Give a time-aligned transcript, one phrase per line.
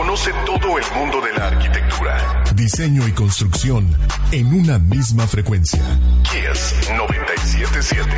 [0.00, 2.42] Conoce todo el mundo de la arquitectura.
[2.54, 3.86] Diseño y construcción
[4.32, 5.78] en una misma frecuencia.
[6.22, 8.10] Kies 977.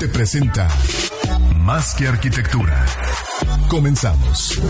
[0.00, 0.66] Te presenta
[1.58, 2.84] Más que Arquitectura.
[3.68, 4.60] Comenzamos.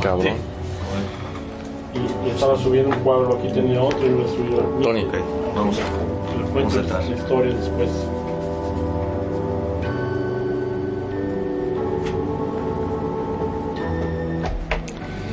[0.00, 0.36] Cabrón.
[1.92, 4.80] Y, y estaba subiendo un cuadro, aquí tenía otro y lo mío.
[4.82, 5.06] Tony,
[5.54, 6.54] Vamos a.
[6.54, 7.90] Vamos a la historia después.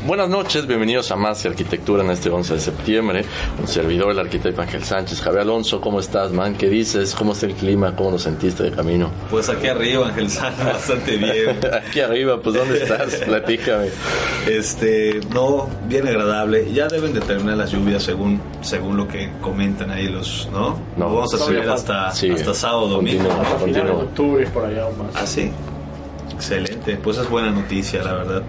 [0.07, 3.25] Buenas noches, bienvenidos a Más que Arquitectura en este 11 de septiembre.
[3.59, 5.19] Un servidor, el arquitecto Ángel Sánchez.
[5.21, 6.55] Javier Alonso, ¿cómo estás, man?
[6.55, 7.13] ¿Qué dices?
[7.13, 7.93] ¿Cómo está el clima?
[7.93, 9.11] ¿Cómo lo sentiste de camino?
[9.29, 11.59] Pues aquí arriba, Ángel Sana, bastante bien.
[11.73, 13.15] Aquí arriba, pues ¿dónde estás?
[13.15, 13.89] Platícame.
[14.47, 16.71] Este, no, bien agradable.
[16.71, 20.79] Ya deben de terminar las lluvias según según lo que comentan ahí los, ¿no?
[20.95, 22.29] No, vamos a subir hasta, Sí.
[22.31, 23.27] hasta sábado, domingo.
[23.27, 23.59] Continúa.
[23.59, 24.03] Continúa.
[24.03, 25.13] octubre, por allá o más.
[25.15, 25.51] Ah, sí.
[26.33, 26.95] Excelente.
[26.95, 28.43] Pues es buena noticia, la verdad.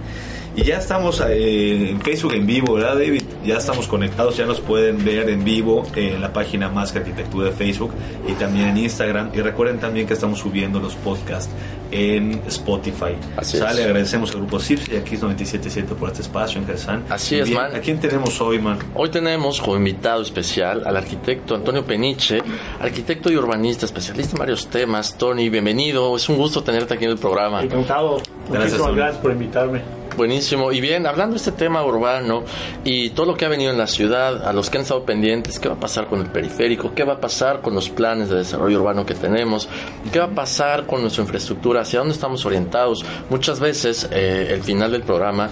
[0.58, 3.22] Y ya estamos eh, en Facebook en vivo, ¿verdad, David?
[3.44, 7.50] Ya estamos conectados, ya nos pueden ver en vivo en la página Más que Arquitectura
[7.50, 7.92] de Facebook
[8.26, 9.30] y también en Instagram.
[9.32, 11.48] Y recuerden también que estamos subiendo los podcasts
[11.92, 13.14] en Spotify.
[13.36, 13.86] Así Sale, es.
[13.86, 17.04] agradecemos al grupo CIPS y aquí es 977 por este espacio en Gersan.
[17.08, 17.76] Así es, bien, man.
[17.76, 18.78] ¿A quién tenemos hoy, man?
[18.96, 22.42] Hoy tenemos como invitado especial al arquitecto Antonio Peniche,
[22.80, 25.16] arquitecto y urbanista, especialista en varios temas.
[25.16, 26.16] Tony, bienvenido.
[26.16, 27.62] Es un gusto tenerte aquí en el programa.
[27.62, 28.20] Encantado.
[28.48, 28.96] Muchísimas Tony.
[28.96, 29.97] gracias por invitarme.
[30.18, 30.72] Buenísimo.
[30.72, 32.42] Y bien, hablando de este tema urbano
[32.82, 35.60] y todo lo que ha venido en la ciudad, a los que han estado pendientes,
[35.60, 36.92] ¿qué va a pasar con el periférico?
[36.92, 39.68] ¿Qué va a pasar con los planes de desarrollo urbano que tenemos?
[40.12, 41.82] ¿Qué va a pasar con nuestra infraestructura?
[41.82, 43.04] ¿Hacia dónde estamos orientados?
[43.30, 45.50] Muchas veces eh, el final del programa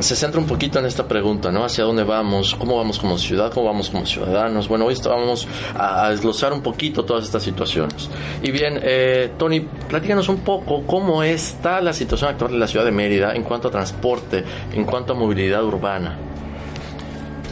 [0.00, 1.64] se centra un poquito en esta pregunta, ¿no?
[1.64, 2.54] ¿Hacia dónde vamos?
[2.54, 3.52] ¿Cómo vamos como ciudad?
[3.52, 4.68] ¿Cómo vamos como ciudadanos?
[4.68, 8.08] Bueno, hoy vamos a, a desglosar un poquito todas estas situaciones.
[8.42, 12.84] Y bien, eh, Tony, platícanos un poco cómo está la situación actual de la ciudad
[12.84, 16.16] de Mérida en cuanto a transporte, en cuanto a movilidad urbana.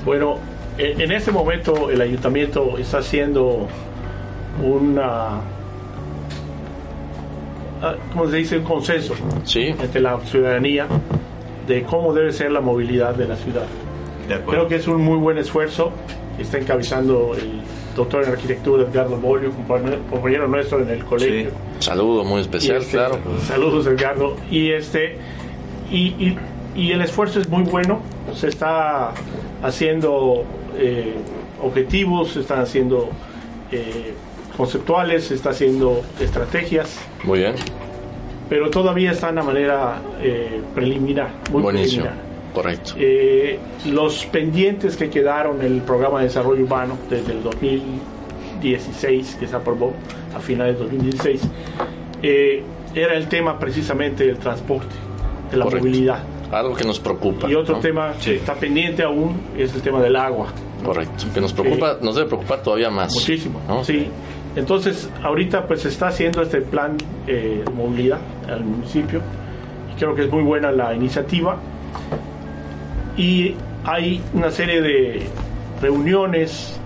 [0.04, 0.38] Bueno,
[0.78, 3.68] en en este momento el ayuntamiento está haciendo
[4.64, 5.40] una.
[7.82, 8.58] ah, ¿Cómo se dice?
[8.58, 9.14] Un consenso
[9.44, 10.86] Sí, entre la ciudadanía
[11.70, 13.66] de cómo debe ser la movilidad de la ciudad.
[14.28, 14.38] De.
[14.40, 15.92] Creo que es un muy buen esfuerzo
[16.36, 17.60] que está encabezando el
[17.96, 19.50] doctor en arquitectura Edgardo Bolio,
[20.10, 21.50] compañero nuestro en el colegio.
[21.80, 23.18] saludo muy especial, este, claro.
[23.46, 24.36] Saludos, Edgardo.
[24.50, 25.16] Y este
[25.90, 26.38] y, y-
[26.76, 28.00] y el esfuerzo es muy bueno.
[28.34, 29.12] Se está
[29.62, 30.44] haciendo
[30.78, 31.14] eh,
[31.62, 33.08] objetivos, se están haciendo
[33.72, 34.14] eh,
[34.56, 37.54] conceptuales, se está haciendo estrategias, Muy bien,
[38.50, 42.52] pero todavía está en la manera eh, preliminar, muy buenísimo, preliminar.
[42.52, 42.94] correcto.
[42.98, 49.46] Eh, los pendientes que quedaron en el programa de desarrollo urbano desde el 2016, que
[49.46, 49.94] se aprobó
[50.36, 51.42] a finales de 2016,
[52.24, 54.96] eh, era el tema precisamente del transporte,
[55.52, 55.86] de la Correcto.
[55.86, 56.24] movilidad.
[56.50, 57.48] Algo que nos preocupa.
[57.48, 57.80] Y otro ¿no?
[57.80, 60.48] tema que está pendiente aún es el tema del agua.
[60.84, 63.14] Correcto, que nos preocupa, nos debe preocupar todavía más.
[63.14, 63.84] Muchísimo, ¿no?
[63.84, 64.08] sí.
[64.56, 66.96] Entonces, ahorita pues se está haciendo este plan
[67.26, 68.18] eh, de movilidad
[68.48, 69.20] al municipio
[69.92, 71.56] y creo que es muy buena la iniciativa.
[73.16, 75.26] Y hay una serie de
[75.80, 76.78] reuniones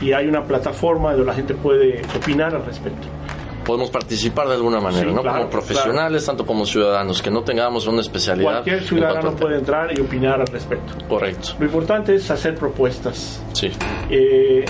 [0.00, 3.06] y hay una plataforma donde la gente puede opinar al respecto.
[3.64, 5.22] Podemos participar de alguna manera, Sí, ¿no?
[5.22, 8.50] claro, como profesionales, tanto como ciudadanos, que no tengamos una especialidad.
[8.62, 10.92] Cualquier ciudadano puede entrar y opinar al respecto.
[11.08, 13.42] Correcto, Lo importante es hacer propuestas.
[13.54, 13.70] sí.
[14.10, 14.64] Eh,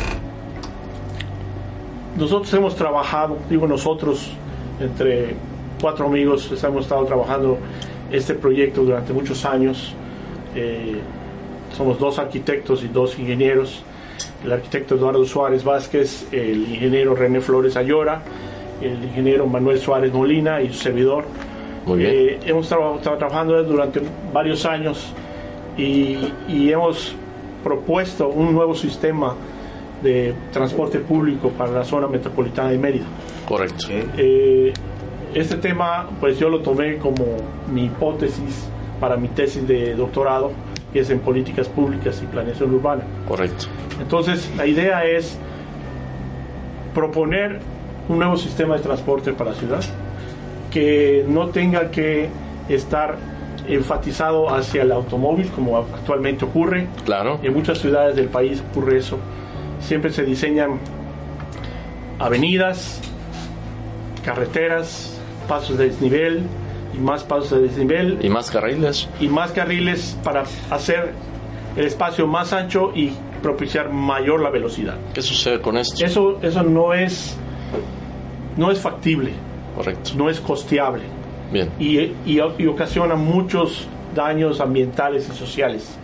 [2.16, 4.30] nosotros hemos trabajado, digo nosotros,
[4.80, 5.34] entre
[5.80, 7.58] cuatro amigos, hemos estado trabajando
[8.10, 9.94] este proyecto durante muchos años.
[10.54, 11.00] Eh,
[11.76, 13.82] somos dos arquitectos y dos ingenieros.
[14.44, 18.22] El arquitecto Eduardo Suárez Vázquez, el ingeniero René Flores Ayora,
[18.80, 21.24] el ingeniero Manuel Suárez Molina y su servidor.
[21.86, 22.10] Muy bien.
[22.14, 24.00] Eh, hemos estado trabajando durante
[24.32, 25.12] varios años
[25.76, 27.16] y, y hemos
[27.64, 29.34] propuesto un nuevo sistema
[30.04, 33.06] de transporte público para la zona metropolitana de Mérida.
[33.48, 33.86] Correcto.
[33.90, 34.72] Eh,
[35.34, 37.24] este tema, pues yo lo tomé como
[37.72, 38.68] mi hipótesis
[39.00, 40.52] para mi tesis de doctorado,
[40.92, 43.02] que es en políticas públicas y planeación urbana.
[43.26, 43.66] Correcto.
[44.00, 45.36] Entonces, la idea es
[46.94, 47.58] proponer
[48.08, 49.80] un nuevo sistema de transporte para la ciudad
[50.70, 52.28] que no tenga que
[52.68, 53.16] estar
[53.66, 56.86] enfatizado hacia el automóvil como actualmente ocurre.
[57.04, 57.38] Claro.
[57.42, 59.18] En muchas ciudades del país ocurre eso.
[59.86, 60.78] Siempre se diseñan
[62.18, 63.00] avenidas,
[64.24, 66.42] carreteras, pasos de desnivel
[66.94, 69.08] y más pasos de desnivel Y más carriles.
[69.20, 71.12] y más carriles para hacer
[71.76, 74.96] el espacio más ancho y propiciar mayor la velocidad.
[75.12, 76.04] ¿Qué sucede con esto?
[76.04, 77.36] Eso, eso no es
[78.56, 79.32] no es factible,
[79.74, 80.12] Correcto.
[80.16, 81.02] no es costeable
[81.52, 81.70] Bien.
[81.78, 85.98] y, y- y ocasiona muchos daños ambientales y sociales.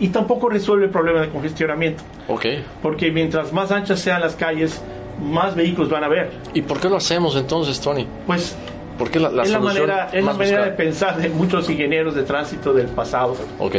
[0.00, 2.46] Y tampoco resuelve el problema de congestionamiento, Ok.
[2.82, 4.82] porque mientras más anchas sean las calles,
[5.22, 6.30] más vehículos van a haber.
[6.54, 8.06] ¿Y por qué lo hacemos entonces, Tony?
[8.26, 8.56] Pues
[8.98, 12.14] ¿Por qué la, la es la manera, es la manera de pensar de muchos ingenieros
[12.14, 13.74] de tránsito del pasado Ok,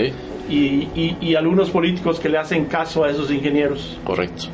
[0.50, 0.56] y,
[0.95, 3.98] y- y algunos políticos que le hacen caso a esos ingenieros.
[4.04, 4.45] correcto.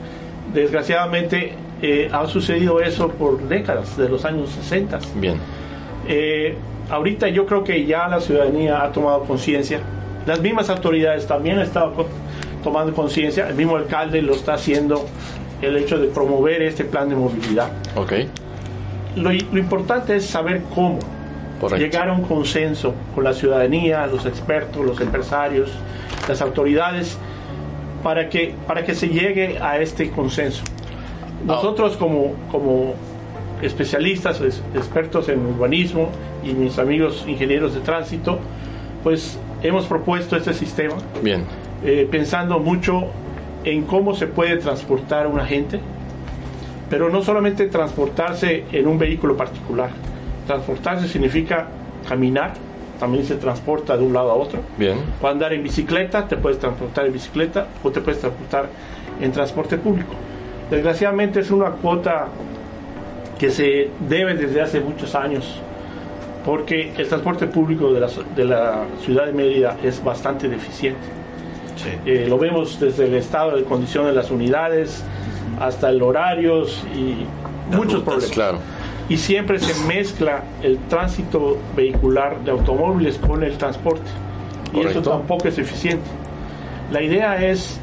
[0.54, 5.00] Desgraciadamente eh, ha sucedido eso por décadas, de los años 60.
[5.16, 5.38] Bien.
[6.08, 6.58] Eh,
[6.90, 9.80] ahorita yo creo que ya la ciudadanía ha tomado conciencia.
[10.26, 11.94] Las mismas autoridades también han estado
[12.64, 13.48] tomando conciencia.
[13.48, 15.06] El mismo alcalde lo está haciendo.
[15.62, 17.70] El hecho de promover este plan de movilidad.
[17.98, 18.14] Ok,
[19.18, 21.00] Lo, lo importante es saber cómo
[21.60, 21.84] correcto.
[21.84, 25.70] llegar a un consenso con la ciudadanía, los expertos, los empresarios,
[26.30, 27.18] las autoridades,
[28.04, 30.64] para que, para que se llegue a este consenso.
[31.46, 32.94] Nosotros como, como
[33.62, 36.10] especialistas, es- expertos en urbanismo
[36.44, 38.40] y mis amigos ingenieros de tránsito,
[39.04, 41.44] pues hemos propuesto este sistema Bien.
[41.84, 43.08] eh, pensando mucho
[43.64, 45.80] en cómo se puede transportar una gente,
[46.90, 49.90] pero no solamente transportarse en un vehículo particular.
[50.48, 51.68] Transportarse significa
[52.08, 52.54] caminar,
[53.00, 54.62] también se transporta de un lado a otro.
[54.78, 54.98] Bien.
[55.22, 58.70] O andar en bicicleta, te puedes transportar en bicicleta o te puedes transportar
[59.22, 60.14] en transporte público.
[60.72, 62.28] Desgraciadamente es una cuota
[63.38, 65.62] que se debe desde hace muchos años
[66.46, 71.02] porque el transporte público de la, de la ciudad de Mérida es bastante deficiente.
[71.76, 71.90] Sí.
[72.06, 75.04] Eh, lo vemos desde el estado de condición de las unidades
[75.60, 77.26] hasta el horarios y
[77.76, 78.32] muchos rutas, problemas.
[78.32, 78.60] Claro.
[79.08, 84.10] Y siempre se mezcla el tránsito vehicular de automóviles con el transporte.
[84.74, 86.08] Y eso tampoco es eficiente.
[86.92, 87.80] La idea es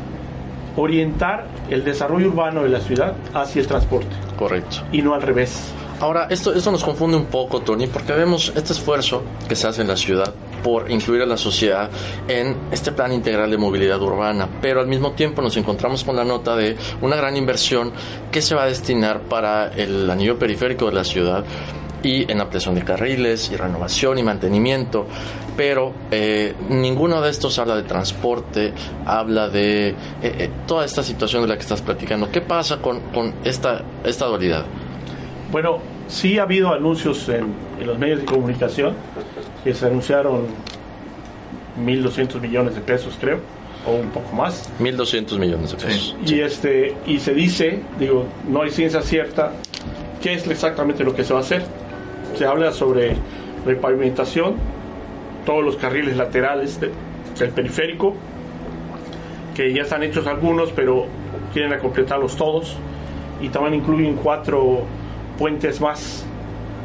[0.76, 4.79] orientar el desarrollo urbano de la ciudad hacia el transporte Correcto.
[4.93, 5.73] y no al revés.
[5.98, 9.81] Ahora, esto, esto nos confunde un poco, Tony, porque vemos este esfuerzo que se hace
[9.81, 11.88] en la ciudad por incluir a la sociedad
[12.28, 16.25] en este plan integral de movilidad urbana, pero al mismo tiempo nos encontramos con la
[16.25, 17.93] nota de una gran inversión
[18.31, 21.44] que se va a destinar para el anillo periférico de la ciudad
[22.02, 25.06] y en ampliación de carriles y renovación y mantenimiento,
[25.56, 28.75] pero eh, ninguno de estos habla de transporte,
[29.06, 32.31] habla de eh, eh, toda esta situación de la que estás platicando.
[32.31, 34.66] ¿Qué pasa con, con esta, esta dualidad?
[35.50, 35.78] Bueno,
[36.08, 37.46] sí ha habido anuncios en,
[37.81, 38.94] en los medios de comunicación
[39.64, 40.46] que se anunciaron
[41.84, 43.38] 1.200 millones de pesos, creo,
[43.87, 44.70] o un poco más.
[44.81, 46.16] 1.200 millones de pesos.
[46.26, 49.52] Y, este, y se dice, digo, no hay ciencia cierta,
[50.22, 51.62] qué es exactamente lo que se va a hacer.
[52.37, 53.14] Se habla sobre
[53.64, 54.54] repavimentación,
[55.44, 56.90] todos los carriles laterales de-
[57.38, 58.14] del periférico,
[59.54, 61.06] que ya están hechos algunos, pero
[61.52, 62.76] quieren completarlos todos.
[63.40, 64.82] Y también incluyen cuatro
[65.38, 66.25] puentes más,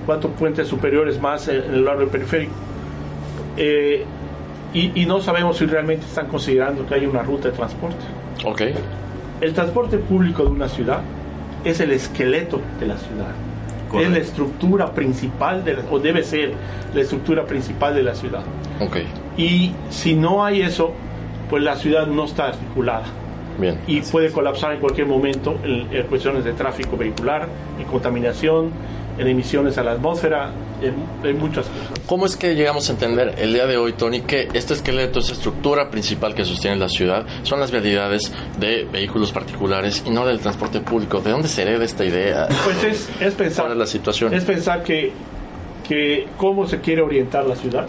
[0.05, 2.53] cuatro puentes superiores más en en el largo del periférico.
[3.57, 4.05] Eh,
[4.73, 8.03] y, y no sabemos si realmente están considerando que hay una ruta de transporte.
[8.45, 8.61] Ok,
[9.41, 11.01] El transporte público de una ciudad
[11.65, 13.27] es el esqueleto de la ciudad.
[13.89, 14.07] Correcto.
[14.07, 16.53] Es la estructura principal, de la- o debe ser
[16.93, 18.41] la estructura principal de la ciudad.
[18.79, 18.97] ok,
[19.37, 20.93] Y si no hay eso,
[21.49, 23.03] pues la ciudad no está articulada
[23.57, 23.79] bien.
[23.87, 27.47] y puede colapsar en cualquier momento en, en cuestiones de tráfico vehicular,
[27.79, 28.71] en contaminación,
[29.17, 31.99] en emisiones a la atmósfera, en, en muchas cosas.
[32.07, 35.33] ¿Cómo es que llegamos a entender el día de hoy, Tony, que este esqueleto, esta
[35.33, 40.39] estructura principal que sostiene la ciudad, son las vialidades de vehículos particulares y no del
[40.39, 41.19] transporte público?
[41.21, 42.47] ¿De dónde se hereda esta idea?
[42.63, 44.33] Pues es, es pensar, ¿Cuál es la situación?
[44.33, 45.11] es pensar que,
[45.87, 47.87] que cómo se quiere orientar la ciudad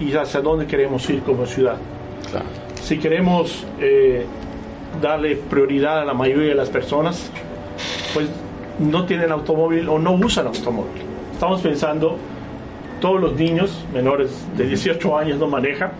[0.00, 1.76] y hacia dónde queremos ir como ciudad.
[2.30, 2.46] Claro.
[2.82, 4.24] Si queremos eh,
[5.00, 7.30] darle prioridad a la mayoría de las personas,
[8.14, 8.28] pues
[8.78, 11.02] no tienen automóvil o no usan automóvil.
[11.32, 12.16] Estamos pensando,
[13.00, 15.90] todos los niños menores de 18 años no manejan,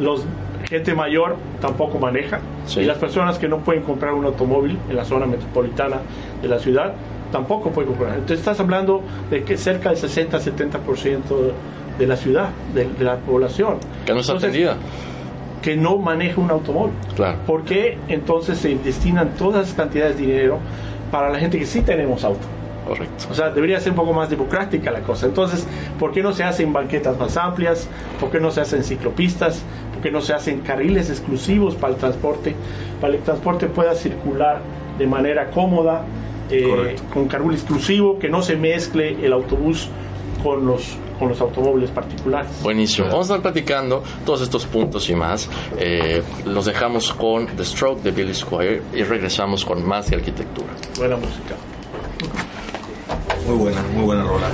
[0.00, 0.24] los
[0.68, 2.80] gente mayor tampoco maneja, Sí.
[2.80, 5.96] y las personas que no pueden comprar un automóvil en la zona metropolitana
[6.42, 6.92] de la ciudad
[7.32, 8.12] tampoco pueden comprar.
[8.14, 11.20] Entonces estás hablando de que cerca del 60-70%
[11.98, 13.76] de la ciudad, de, de la población.
[14.04, 14.76] Que no está atendida.
[15.62, 16.94] Que no maneja un automóvil.
[17.16, 17.38] Claro.
[17.46, 20.58] ¿Por qué entonces se destinan todas esas cantidades de dinero
[21.10, 22.46] para la gente que sí tenemos auto?
[22.86, 23.26] Correcto.
[23.30, 25.26] O sea, debería ser un poco más democrática la cosa.
[25.26, 25.66] Entonces,
[25.98, 27.86] ¿por qué no se hacen banquetas más amplias?
[28.18, 29.62] ¿Por qué no se hacen ciclopistas?
[29.92, 32.54] ¿Por qué no se hacen carriles exclusivos para el transporte?
[33.00, 34.60] Para que el transporte pueda circular
[34.98, 36.02] de manera cómoda,
[36.50, 39.90] eh, con carril exclusivo, que no se mezcle el autobús
[40.42, 42.50] con los, con los automóviles particulares.
[42.62, 43.08] Buenísimo.
[43.08, 45.48] Vamos a estar platicando todos estos puntos y más.
[45.78, 50.68] Eh, los dejamos con The Stroke de Billy Squire y regresamos con más de arquitectura.
[50.96, 51.54] Buena música.
[53.46, 54.48] Muy buena, muy buena rola.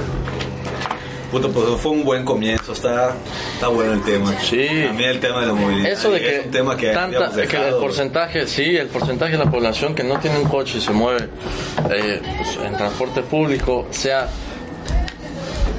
[1.30, 3.12] Puta, pues fue un buen comienzo, está,
[3.54, 4.32] está bueno el tema.
[4.40, 4.68] Sí.
[4.88, 5.90] A mí el tema de la movilidad.
[5.90, 9.38] Eso de que, es un tema que tanta- que el porcentaje, sí, el porcentaje de
[9.44, 11.28] la población que no tiene un coche y se mueve
[11.90, 14.28] eh, pues, en transporte público sea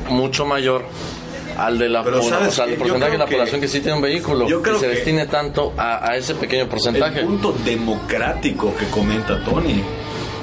[0.09, 0.83] mucho mayor
[1.57, 2.67] al de la Pero, población, ¿sabes o sea?
[2.67, 4.87] Yo porcentaje de la que- población que sí tiene un vehículo yo creo y se
[4.87, 7.19] que- destine tanto a, a ese pequeño porcentaje.
[7.21, 9.81] El punto democrático que comenta Tony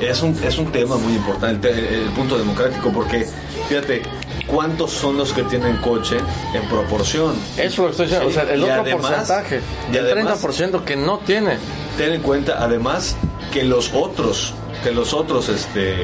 [0.01, 3.27] es un, es un tema muy importante, el, el punto democrático, porque
[3.69, 4.03] fíjate,
[4.47, 6.17] ¿cuántos son los que tienen coche
[6.55, 7.35] en proporción?
[7.57, 9.61] Eso es lo que estoy diciendo, o sea, el Y otro además- porcentaje,
[9.93, 11.59] y el además- 30% que no tiene.
[11.99, 13.17] Ten en cuenta además
[13.53, 15.95] que los otros, que los otros, este,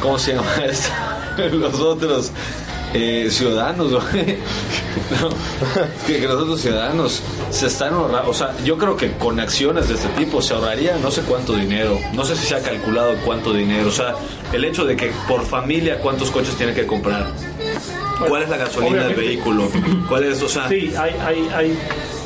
[0.00, 0.88] ¿cómo se llama esto?
[1.52, 2.32] los otros
[2.94, 3.92] eh, ciudadanos.
[5.20, 5.28] No,
[6.06, 9.88] que, que los otros ciudadanos se están ahorrando, o sea, yo creo que con acciones
[9.88, 13.14] de este tipo se ahorraría no sé cuánto dinero, no sé si se ha calculado
[13.24, 14.14] cuánto dinero, o sea,
[14.52, 17.26] el hecho de que por familia cuántos coches tiene que comprar.
[18.26, 19.20] ¿Cuál es la gasolina del Obviamente.
[19.20, 19.68] vehículo?
[20.08, 21.78] ¿Cuál es, o sea, Sí, hay, hay, hay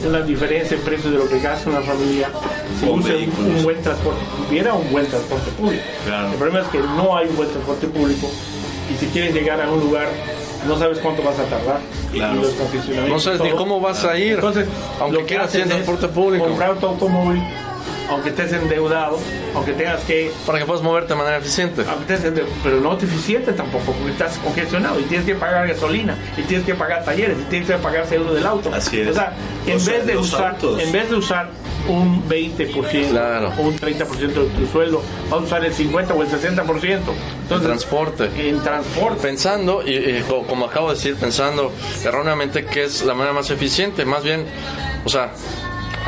[0.07, 2.31] una diferencia en precio de lo que gasta una familia
[2.79, 5.83] si Con usa un, buen transporte, tuviera un buen transporte público.
[6.07, 6.29] Claro.
[6.31, 8.31] El problema es que no hay un buen transporte público
[8.93, 10.09] y si quieres llegar a un lugar
[10.67, 11.79] no sabes cuánto vas a tardar.
[12.13, 12.35] Claro.
[12.39, 14.67] Y los concesionarios, No sabes ni cómo vas a ir, Entonces,
[15.01, 16.45] aunque quieras en transporte público.
[16.45, 17.41] Comprar tu automóvil,
[18.11, 19.19] aunque estés endeudado,
[19.55, 21.83] aunque tengas que Para que puedas moverte de manera eficiente.
[21.89, 26.15] aunque estés endeu- pero no eficiente tampoco, porque estás congestionado y tienes que pagar gasolina,
[26.37, 28.71] y tienes que pagar talleres, y tienes que pagar seguro del auto.
[28.75, 29.09] Así es.
[29.09, 29.33] O sea,
[29.67, 30.83] en O sea, vez de usar, autos.
[30.83, 31.49] en vez de usar
[31.89, 33.53] un 20% Claro.
[33.59, 36.85] o un 30% de tu sueldo, vas a usar el 50 o el 60%.
[36.85, 36.99] El
[37.43, 38.31] Entonces, transporte.
[38.49, 39.23] en transporte.
[39.23, 41.73] Pensando, y, y co- como acabo de decir, pensando
[42.05, 44.45] erróneamente que es la manera más eficiente, más bien,
[45.05, 45.33] o sea,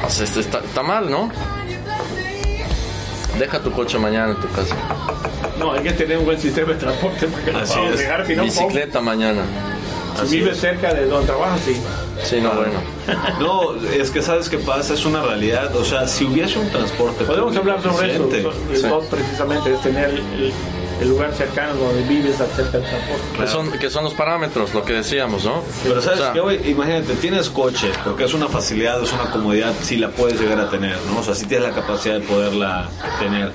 [0.00, 1.30] pues, este, está, está mal, ¿no?
[3.38, 4.76] Deja tu coche mañana en tu casa.
[5.58, 8.08] No, hay que tener un buen sistema de transporte para que Así podamos es.
[8.08, 8.44] no, ¿cómo?
[8.44, 9.42] Bicicleta mañana.
[10.16, 10.60] Si Así vives es.
[10.60, 11.80] cerca de donde trabajas, sí.
[12.22, 12.80] Sí, no, bueno.
[13.40, 15.74] No, es que sabes qué pasa, es una realidad.
[15.76, 17.24] O sea, si hubiese un transporte.
[17.24, 18.28] Podemos público hablar sobre eso.
[18.30, 18.86] Sí.
[19.10, 20.52] precisamente es tener el,
[21.08, 23.38] lugar cercano donde vives cerca del transporte.
[23.38, 25.64] Que, son, que son los parámetros, lo que decíamos, ¿no?
[25.82, 26.70] Pero sabes O sea, qué, güey?
[26.70, 30.70] imagínate, tienes coche, porque es una facilidad, es una comodidad, si la puedes llegar a
[30.70, 31.18] tener, ¿no?
[31.18, 32.88] O sea, si tienes la capacidad de poderla
[33.18, 33.50] tener.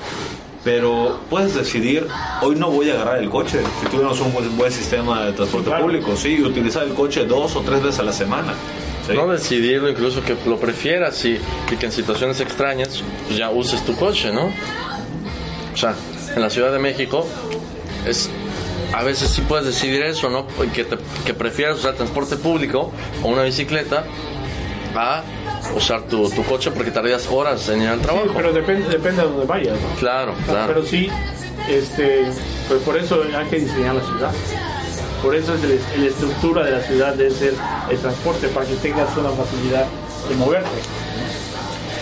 [0.68, 2.06] Pero puedes decidir,
[2.42, 5.70] hoy no voy a agarrar el coche, si tuviéramos un buen, buen sistema de transporte
[5.70, 5.86] Claro.
[5.86, 8.54] público, sí, y utilizar el coche dos o tres veces a la semana.
[9.08, 9.14] ¿sí?
[9.14, 11.40] No decidirlo, incluso que lo prefieras y,
[11.72, 14.52] y que en situaciones extrañas pues ya uses tu coche, ¿no?
[15.74, 15.96] O sea,
[16.36, 17.26] en la Ciudad de México
[18.06, 18.30] es
[18.94, 20.48] a veces sí puedes decidir eso, ¿no?
[20.74, 22.92] Que, te- que prefieras usar transporte público
[23.24, 24.04] o una bicicleta
[24.98, 25.24] a
[25.76, 28.26] usar tu, tu coche porque tardas horas en ir al trabajo.
[28.28, 29.74] Sí, pero depende, depende de donde vayas.
[29.80, 30.00] ¿no?
[30.00, 30.74] Claro, claro.
[30.74, 31.10] Pero sí,
[31.70, 32.26] este,
[32.68, 34.32] pues por eso hay que diseñar la ciudad.
[35.22, 37.54] Por eso es el- la estructura de la ciudad debe ser
[37.90, 39.86] el transporte para que tengas una facilidad
[40.30, 40.70] de moverte.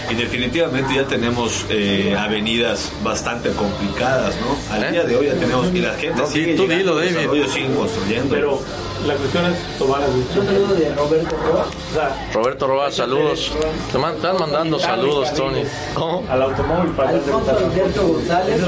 [0.09, 4.74] Y definitivamente ya tenemos eh, avenidas bastante complicadas, ¿no?
[4.75, 4.91] Al ¿Eh?
[4.91, 7.45] día de hoy ya tenemos, y la gente No, sigue tú llegando, dilo, David.
[7.47, 8.35] siguen construyendo.
[8.35, 8.59] Pero
[9.07, 11.65] la cuestión es tomar las Un saludo de Roberto Roa.
[11.65, 13.51] O sea, Roberto Roa, saludos.
[13.91, 15.63] Te man- están mandando saludos, Tony.
[15.93, 16.24] ¿Cómo?
[16.29, 18.07] al automóvil para Alfonso Alberto.
[18.07, 18.62] González.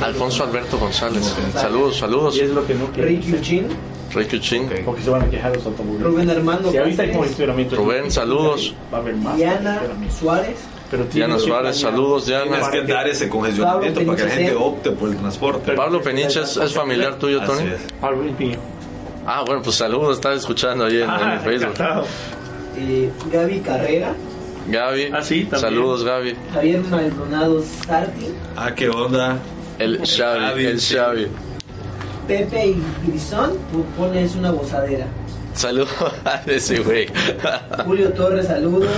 [0.00, 0.44] La Alfonso.
[0.44, 1.34] Alberto González.
[1.54, 2.36] Saludos, saludos.
[2.36, 3.16] Y es lo que no quieren.
[3.16, 3.68] Ricky Uchín.
[4.14, 4.70] Ricky Chin.
[4.84, 6.06] Porque se van a quejar los automóviles.
[6.06, 7.76] Rubén Armando Si ahorita hay congestionamiento.
[7.76, 8.74] Rubén, saludos.
[8.92, 9.36] Va a haber más.
[9.36, 9.82] Diana.
[10.18, 10.56] Suárez.
[10.90, 12.44] Pero Diana Suárez, saludos, Diana.
[12.44, 14.64] Tienes que dar ese congestionamiento Pablo para que la gente Peniche.
[14.68, 15.72] opte por el transporte.
[15.72, 17.70] Pablo Peniche es, es familiar tuyo, Así Tony.
[17.70, 17.80] es.
[18.00, 18.58] Pablo es mío.
[19.26, 21.74] Ah, bueno, pues saludos, estaba escuchando ahí en, en Ah, Facebook.
[22.76, 24.14] eh, Gaby Carrera.
[24.68, 25.60] Gaby, Ah, sí, también.
[25.60, 26.36] saludos, Gaby.
[26.54, 28.28] Javier Maldonado Sarti.
[28.56, 29.38] Ah, qué onda.
[29.78, 30.94] El Xavi, el sí.
[30.94, 31.26] Xavi.
[32.28, 33.52] Pepe y Grisón.
[33.72, 35.06] Tú pones una gozadera.
[35.54, 35.88] Saludos
[36.24, 37.06] a ese güey.
[37.84, 38.88] Julio Torres, saludos.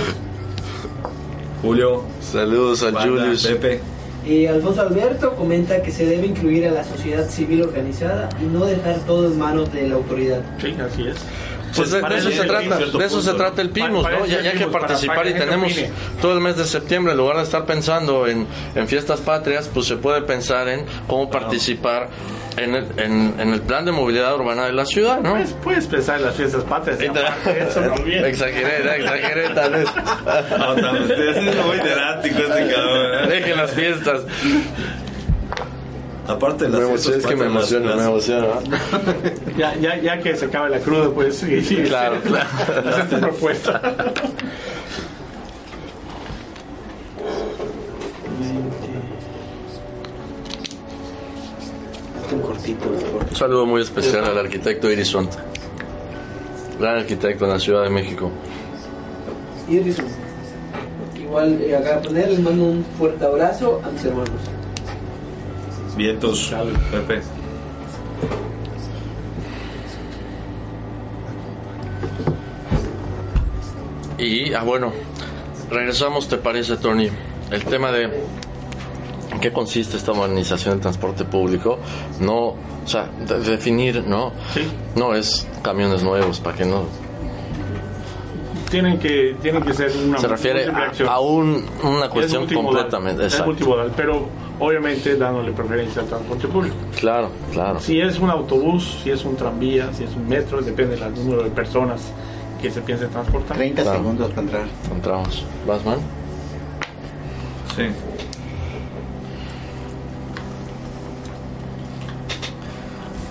[1.61, 3.47] Julio, Saludos al Banda, Julius.
[3.47, 3.79] Pepe.
[4.25, 8.65] Eh, Alfonso Alberto comenta que se debe incluir a la sociedad civil organizada y no
[8.65, 10.41] dejar todo en manos de la autoridad.
[10.61, 11.17] Sí, así es.
[11.75, 14.25] Pues de, de Parece eso se trata, de eso punto, se trata el PIMUS, ¿no?
[14.25, 15.71] Ya, ya hay que participar y tenemos
[16.21, 19.85] todo el mes de septiembre, en lugar de estar pensando en, en fiestas patrias, pues
[19.85, 22.09] se puede pensar en cómo participar
[22.57, 25.31] en el, en, en el plan de movilidad urbana de la ciudad, ¿no?
[25.31, 26.99] Pues, puedes pensar en las fiestas patrias.
[26.99, 28.25] eso también.
[28.25, 29.87] Exageré, exageré tal vez.
[30.57, 33.13] No, tam- usted es muy drástico este cabrón.
[33.13, 33.27] ¿eh?
[33.29, 34.21] Dejen las fiestas.
[36.27, 38.47] Aparte de las Me es que me emociona, me emociona.
[39.57, 42.47] Ya, ya, ya que se acabe la cruda, pues sí, sí, Claro, claro.
[42.87, 43.81] Esa es tu propuesta.
[52.29, 53.03] Están cortitos.
[53.27, 55.35] Un saludo muy especial al arquitecto Irisonte.
[56.79, 58.29] Gran arquitecto en la Ciudad de México.
[59.67, 60.05] Irison.
[61.19, 64.29] Igual eh, acá poner, les mando un fuerte abrazo a mis hermanos.
[65.97, 66.53] Vientos,
[66.91, 67.21] Pepe.
[74.19, 74.93] Y, ah, bueno,
[75.71, 77.09] regresamos, ¿te parece, Tony?
[77.49, 78.23] El tema de
[79.39, 81.79] en qué consiste esta modernización del transporte público.
[82.19, 84.33] No, o sea, de- definir, ¿no?
[84.53, 84.61] Sí.
[84.95, 86.83] No es camiones nuevos, para que no.
[88.69, 93.25] Tienen que, tienen que ser una Se refiere a, a un- una Es cuestión completamente.
[93.25, 93.51] Es Exacto.
[93.51, 94.27] multimodal, pero
[94.59, 96.75] obviamente dándole preferencia al transporte público.
[96.99, 97.79] Claro, claro.
[97.79, 101.43] Si es un autobús, si es un tranvía, si es un metro, depende del número
[101.43, 102.11] de personas
[102.61, 103.55] que se piense transportar.
[103.57, 103.97] 30 Claro.
[103.99, 104.65] segundos para entrar.
[104.93, 105.45] Entramos.
[105.65, 105.97] ¿Vas, man?
[107.75, 107.83] Sí.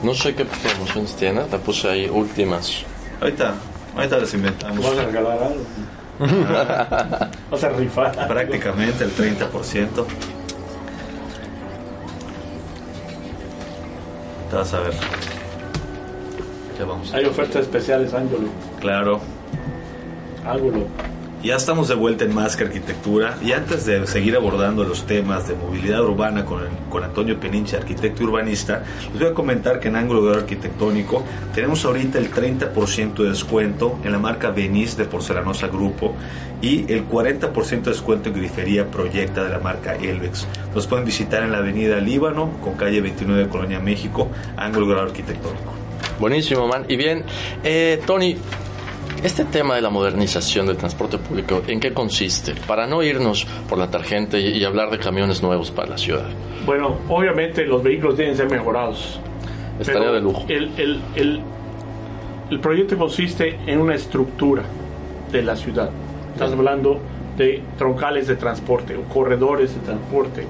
[0.02, 2.84] No sé qué promociones tiene, te puse ahí últimas.
[3.20, 3.54] Ahorita,
[3.96, 4.84] ahorita las inventamos.
[4.84, 5.64] ¿Vas a regalar algo?
[7.50, 8.28] ¿Vas a rifar?
[8.28, 9.88] Prácticamente el 30%.
[14.50, 14.94] Te vas a ver.
[16.78, 17.12] Ya vamos.
[17.12, 18.48] Hay ofertas especiales, Ángulo.
[18.80, 19.20] Claro.
[20.46, 20.86] Ángulo.
[21.40, 25.46] Ya estamos de vuelta en Más que Arquitectura y antes de seguir abordando los temas
[25.46, 29.94] de movilidad urbana con, con Antonio Peninche, arquitecto urbanista, les voy a comentar que en
[29.94, 31.22] Ángulo de Arquitectónico
[31.54, 36.16] tenemos ahorita el 30% de descuento en la marca Venice de Porcelanosa Grupo
[36.60, 40.44] y el 40% de descuento en grifería Proyecta de la marca Elvex.
[40.74, 45.02] Nos pueden visitar en la avenida Líbano con calle 29 de Colonia México, Ángulo de
[45.02, 45.72] Arquitectónico.
[46.18, 46.84] Buenísimo, man.
[46.88, 47.22] Y bien,
[47.62, 48.36] eh, Tony,
[49.22, 52.54] este tema de la modernización del transporte público, ¿en qué consiste?
[52.66, 56.26] Para no irnos por la tangente y, hablar de camiones nuevos para la ciudad.
[56.66, 59.20] Bueno, obviamente los vehículos deben ser mejorados.
[59.80, 60.44] Estaría de lujo.
[60.48, 61.40] El, el, el,
[62.50, 64.64] el proyecto consiste en una estructura
[65.30, 65.90] de la ciudad.
[66.32, 67.00] Estás hablando
[67.36, 70.44] de troncales de transporte o corredores de transporte.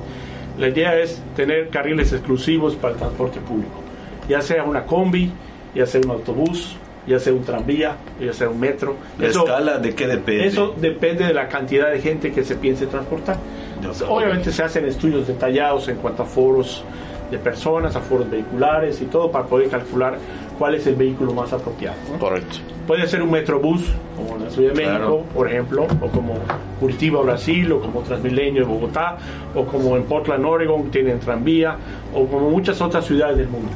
[0.59, 3.81] La idea es tener carriles exclusivos para el transporte público,
[4.29, 5.31] ya sea una combi,
[5.75, 6.77] ya sea un autobús,
[7.09, 8.95] ya sea un tranvía, ya sea un metro.
[9.19, 10.47] ¿La Eso- escala de qué depende?
[10.47, 13.37] eso depende de la cantidad de gente que se piense transportar.
[13.79, 14.11] Acuerdo.
[14.13, 16.85] Obviamente se hacen estudios detallados en cuanto a foros
[17.31, 20.17] de personas, a foros vehiculares y todo para poder calcular
[20.59, 21.97] cuál es el vehículo más apropiado.
[22.13, 22.19] ¿no?
[22.19, 22.57] Correcto.
[22.87, 23.85] Puede ser un metrobús,
[24.17, 24.99] como en la Ciudad de Claro.
[25.11, 26.35] México, por ejemplo, o como
[26.81, 29.19] Curitiba, Brasil, o como Transmilenio de Bogotá,
[29.55, 31.77] o como en Portland, Oregon, tienen tranvía,
[32.15, 33.69] o como muchas otras ciudades del mundo.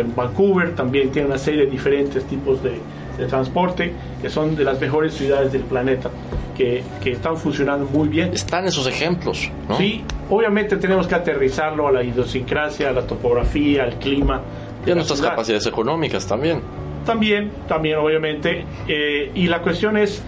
[0.00, 2.78] En Vancouver también tiene una serie de diferentes tipos de,
[3.18, 6.10] de transporte que son de las mejores ciudades del planeta,
[6.56, 8.32] que, que están funcionando muy bien.
[8.32, 9.76] Están esos ejemplos, ¿no?
[9.76, 14.40] Sí, obviamente tenemos que aterrizarlo a la idiosincrasia, a la topografía, al clima.
[14.86, 15.32] Y a nuestras ciudad.
[15.32, 16.60] capacidades económicas también.
[17.04, 18.64] También, también obviamente.
[18.88, 20.22] eh, y la cuestión es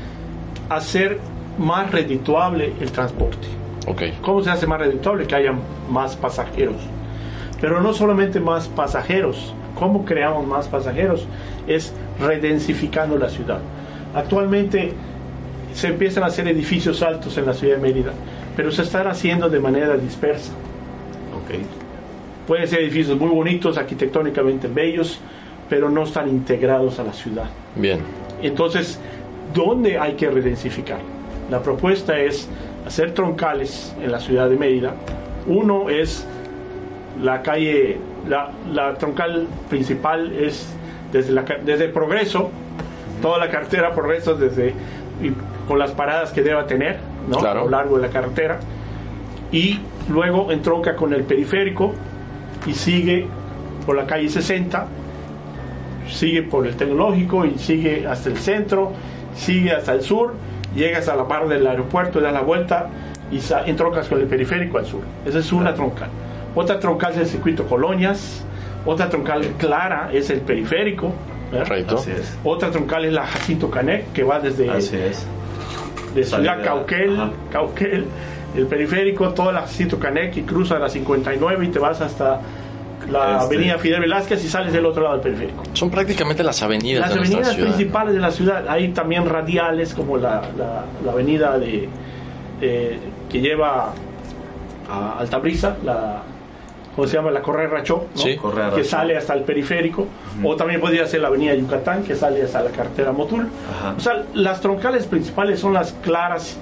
[0.69, 1.19] hacer
[1.59, 3.49] más redituable el transporte.
[3.87, 4.03] Ok.
[4.21, 5.27] ¿Cómo se hace más redituable?
[5.27, 5.53] Que haya
[5.89, 6.77] más pasajeros.
[7.61, 9.55] Pero no solamente más pasajeros.
[9.75, 11.27] ¿Cómo creamos más pasajeros?
[11.67, 13.61] Es redensificando la ciudad.
[14.15, 14.93] Actualmente
[15.75, 18.13] se empiezan a hacer edificios altos en la ciudad de Mérida,
[18.57, 20.53] pero se están haciendo de manera dispersa.
[21.35, 21.61] Ok.
[22.47, 25.21] Pueden ser edificios muy bonitos, arquitectónicamente bellos,
[25.69, 27.45] pero no están integrados a la ciudad.
[27.77, 28.01] Bien.
[28.43, 28.99] Entonces,
[29.55, 31.01] ¿dónde hay que redensificar?
[31.51, 32.49] La propuesta es
[32.87, 34.95] hacer troncales en la ciudad de Mérida.
[35.47, 36.27] Uno es
[37.23, 40.75] la calle, la, la troncal principal es
[41.13, 42.51] desde, la, desde Progreso,
[43.23, 44.75] toda la carretera Progreso, desde,
[45.23, 45.33] y
[45.67, 47.39] con las paradas que deba tener ¿no?
[47.39, 47.61] Claro.
[47.61, 48.59] a lo largo de la carretera.
[49.51, 51.93] Y luego entronca con el periférico
[52.67, 53.27] y sigue
[53.87, 54.87] por la calle 60
[56.11, 58.93] sigue por el tecnológico y sigue hasta el centro,
[59.35, 60.35] sigue hasta el sur,
[60.75, 62.89] llegas a la par del aeropuerto, das la vuelta
[63.31, 65.03] y entroncas con el periférico al sur.
[65.25, 66.09] Esa es una troncal.
[66.61, 68.45] Otra troncal es el circuito Colonias,
[68.85, 71.13] otra troncal clara es el periférico.
[71.53, 72.03] Correcto.
[72.45, 75.25] Otra troncal es la Jacinto Canec, que va desde Así es.
[76.15, 77.31] de Ciudad Cauquel, ajá.
[77.53, 78.07] Cauquel,
[78.57, 82.41] el periférico, toda la Jacinto Canec y cruza la 59 y te vas hasta
[83.11, 83.45] la Este.
[83.55, 85.63] avenida Fidel Velázquez y sales del otro lado del periférico.
[85.75, 90.17] Son prácticamente las avenidas Las de avenidas principales de la ciudad, hay también radiales como
[90.19, 91.89] la, la- la avenida de,
[92.61, 92.99] eh,
[93.31, 93.93] que lleva
[94.91, 96.23] a Altabrisa, la,
[96.99, 97.31] ¿cómo se llama?
[97.31, 98.21] La Correa Rachó, ¿no?
[98.21, 100.05] Sí, Correa que sale hasta el periférico,
[100.43, 103.47] o también podría ser la avenida Yucatán, que sale hasta la carretera Motul.
[103.71, 103.95] Ajá.
[103.97, 106.59] O sea, las troncales principales son las claras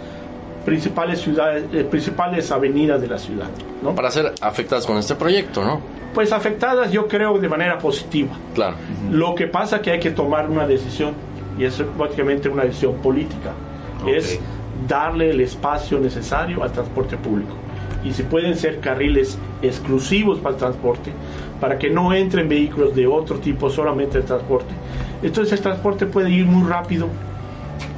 [0.67, 3.47] principales ciudades, eh, principales avenidas de la ciudad,
[3.83, 3.95] ¿no?
[3.95, 5.81] Para ser afectadas con este proyecto, ¿no?
[6.13, 8.33] Pues afectadas yo creo de manera positiva.
[8.55, 8.77] Claro.
[9.11, 11.15] Lo que pasa que hay que tomar una decisión
[11.59, 13.53] y es prácticamente una decisión política.
[14.07, 14.39] Es
[14.87, 17.55] darle el espacio necesario al transporte público.
[18.05, 21.13] Y si pueden ser carriles exclusivos para el transporte,
[21.61, 24.73] para que no entren vehículos de otro tipo, solamente el transporte.
[25.23, 27.09] Entonces el transporte puede ir muy rápido.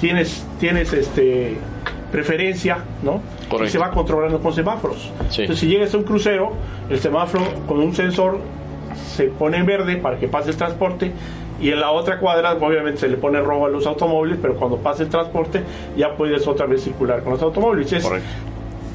[0.01, 1.57] Tienes, tienes este
[2.13, 3.21] preferencia, ¿no?
[3.51, 3.65] Correcto.
[3.67, 5.11] Y se va controlando con semáforos.
[5.29, 5.43] Sí.
[5.43, 6.53] Entonces si llegas a un crucero,
[6.89, 8.41] el semáforo con un sensor
[9.15, 11.13] se pone en verde para que pase el transporte
[11.61, 14.79] y en la otra cuadra obviamente se le pone rojo a los automóviles, pero cuando
[14.79, 15.63] pase el transporte
[15.97, 17.93] ya puedes otra vez circular con los automóviles.
[17.93, 18.09] Es.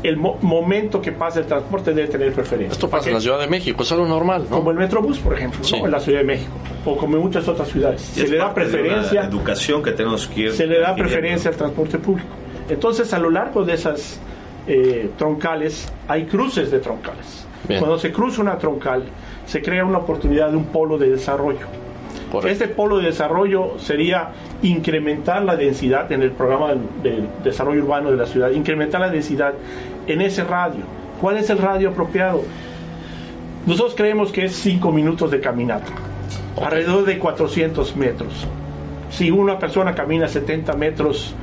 [0.04, 2.74] El mo- momento que pasa el transporte debe tener preferencia.
[2.74, 4.58] Esto pasa en la Ciudad de México, es algo normal, ¿no?
[4.58, 6.52] Como el Metrobús, por ejemplo, en la Ciudad de México,
[6.86, 8.12] o como en muchas otras ciudades.
[8.18, 11.56] Y Se le da preferencia educación que tenemos que ir se le da preferencia al
[11.58, 12.28] transporte público.
[12.70, 14.20] Entonces, a lo largo de esas
[14.68, 17.46] eh, troncales, hay cruces de troncales.
[17.68, 17.80] Bien.
[17.80, 19.04] Cuando se cruza una troncal,
[19.46, 21.66] se crea una oportunidad de un polo de desarrollo.
[22.32, 22.48] Correcto.
[22.64, 24.30] Este polo de desarrollo sería
[24.64, 29.54] incrementar la densidad en el programa de desarrollo urbano de la ciudad, incrementar la densidad
[30.08, 30.82] en ese radio.
[31.22, 32.42] ¿Cuál es el radio apropiado?
[33.66, 35.92] Nosotros creemos que es 5 minutos de caminata,
[36.62, 38.34] alrededor de 400 metros.
[39.10, 41.34] Si una persona camina 70 metros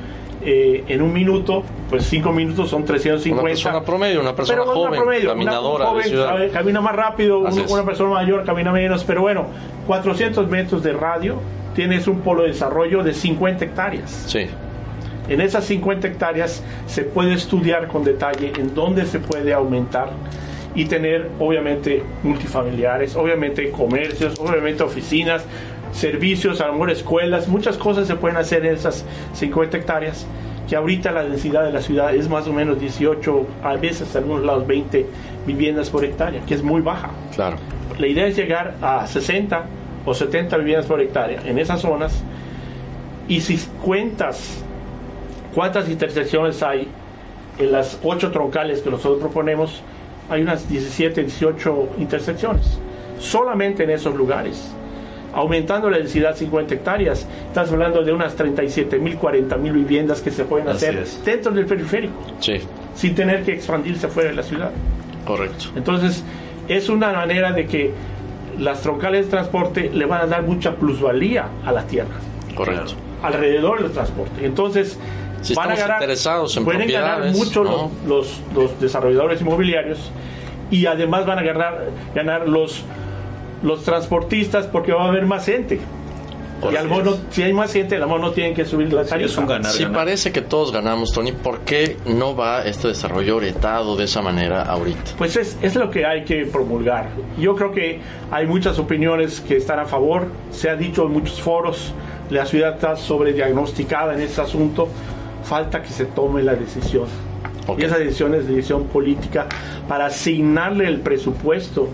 [0.43, 3.41] eh, en un minuto, pues 5 minutos son 350.
[3.41, 6.27] Una persona promedio, una persona Pero una joven, promedio, una- caminadora un de joven ciudad.
[6.29, 7.71] sabe, camina más rápido, Así un- es.
[7.71, 9.45] una persona mayor camina menos, pero bueno,
[9.87, 11.35] 400 metros de radio,
[11.75, 14.11] tienes un polo de desarrollo de 50 hectáreas.
[14.27, 14.47] Sí,
[15.29, 20.09] En esas 50 hectáreas se puede estudiar con detalle en dónde se puede aumentar
[20.75, 25.43] y tener obviamente multifamiliares, obviamente comercios, obviamente oficinas,
[25.91, 30.25] servicios, a lo mejor escuelas, muchas cosas se pueden hacer en esas 50 hectáreas,
[30.69, 34.23] que ahorita la densidad de la ciudad es más o menos 18, a veces en
[34.23, 35.05] algunos lados 20
[35.45, 37.11] viviendas por hectárea, que es muy baja.
[37.35, 37.57] claro.
[37.99, 39.65] La idea es llegar a 60
[40.05, 42.23] o 70 viviendas por hectárea en esas zonas
[43.27, 44.63] y si cuentas
[45.53, 46.87] cuántas intersecciones hay
[47.57, 49.81] en las ocho troncales que nosotros proponemos,
[50.29, 52.77] hay unas 17, 18 intersecciones,
[53.19, 54.71] solamente en esos lugares.
[55.33, 60.29] Aumentando la densidad 50 hectáreas, estás hablando de unas 37 mil, 40 mil viviendas que
[60.29, 62.59] se pueden hacer dentro del periférico, Sí,
[62.95, 64.71] sin tener que expandirse fuera de la ciudad.
[65.25, 65.65] correcto.
[65.75, 66.23] Entonces,
[66.67, 67.91] es una manera de que
[68.59, 72.15] las troncales de transporte le van a dar mucha plusvalía a la tierra,
[72.53, 72.93] Correcto.
[73.23, 74.45] alrededor del transporte.
[74.45, 74.99] Entonces,
[75.41, 77.91] Si van a ganar, interesados en pueden ganar mucho ¿no?
[78.07, 80.11] los, los, los desarrolladores inmobiliarios
[80.69, 82.83] y además van a ganar, ganar los,
[83.63, 85.79] los transportistas porque va a haber más gente.
[86.71, 89.03] Y al mono, si hay más gente, a lo mejor no tienen que subir la
[89.03, 89.31] Sí, tarifa.
[89.31, 89.97] es un ganar, Si ganar.
[89.97, 94.61] parece que todos ganamos, Tony, ¿por qué no va este desarrollo orientado de esa manera
[94.61, 95.13] ahorita?
[95.17, 97.09] Pues es, es lo que hay que promulgar.
[97.39, 97.99] Yo creo que
[98.29, 100.27] hay muchas opiniones que están a favor.
[100.51, 101.93] Se ha dicho en muchos foros,
[102.29, 104.87] la ciudad está sobrediagnosticada en este asunto.
[105.43, 107.05] Falta que se tome la decisión.
[107.77, 109.47] Y esa decisión es decisión política
[109.87, 111.87] para asignarle el presupuesto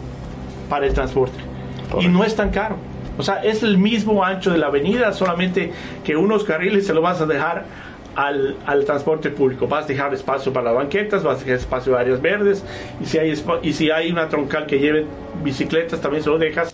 [0.70, 1.38] para el transporte.
[2.00, 2.78] Y no es tan caro.
[3.18, 5.72] O sea, es el mismo ancho de la avenida, solamente
[6.04, 7.66] que unos carriles se lo vas a dejar
[8.16, 9.68] al, al transporte público.
[9.68, 12.64] Vas a dejar espacio para las banquetas, vas a dejar espacio para áreas verdes,
[13.02, 13.34] y si, hay
[13.64, 15.06] y si hay una troncal que lleve
[15.44, 16.74] bicicletas, también se lo dejas,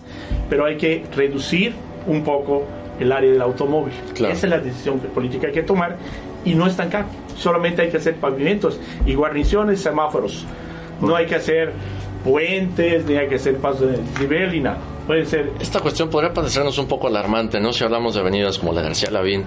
[0.50, 1.74] pero hay que reducir
[2.08, 2.66] un poco
[3.00, 3.94] el área del automóvil.
[4.14, 4.34] Claro.
[4.34, 5.98] Esa es la decisión política que hay que tomar,
[6.46, 7.08] y no es tan caro.
[7.38, 10.46] Solamente hay que hacer pavimentos y guarniciones, semáforos.
[11.02, 11.74] No hay que hacer
[12.24, 14.78] puentes, ni hay que hacer pasos de nivel, ni nada.
[15.08, 17.74] Puede ser Esta cuestión podría parecernos un poco alarmante, ¿no?
[17.74, 19.44] Si hablamos de avenidas como la García Lavín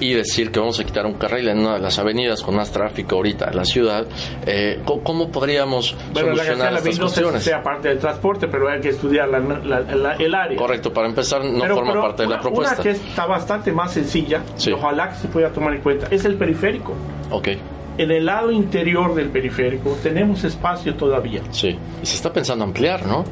[0.00, 2.70] y decir que vamos a quitar un carril en una de las avenidas con más
[2.70, 4.06] tráfico ahorita en la ciudad,
[4.46, 7.42] eh, ¿cómo, podríamos Bueno, la solucionar Lavín estas no cuestiones?
[7.42, 10.58] sea parte del transporte, pero hay que estudiar la- la- la- el área.
[10.58, 12.74] Correcto, para empezar no Pero- forma pero parte de la propuesta.
[12.74, 14.72] Una que está bastante más sencilla, Sí.
[14.72, 16.92] ojalá que se pueda tomar en cuenta, es el periférico.
[17.30, 17.48] Ok,
[17.96, 21.76] En el lado interior del periférico tenemos espacio todavía, sí.
[22.00, 23.24] Y se está pensando ampliar, ¿no?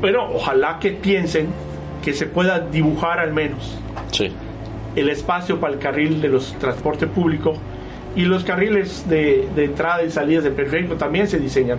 [0.00, 1.48] Pero ojalá que piensen
[2.04, 3.76] que se pueda dibujar al menos
[4.12, 4.30] Sí,
[4.96, 7.54] el espacio para el carril de los transporte público
[8.16, 11.78] y los carriles de, de entrada y salida del periférico también se diseñan.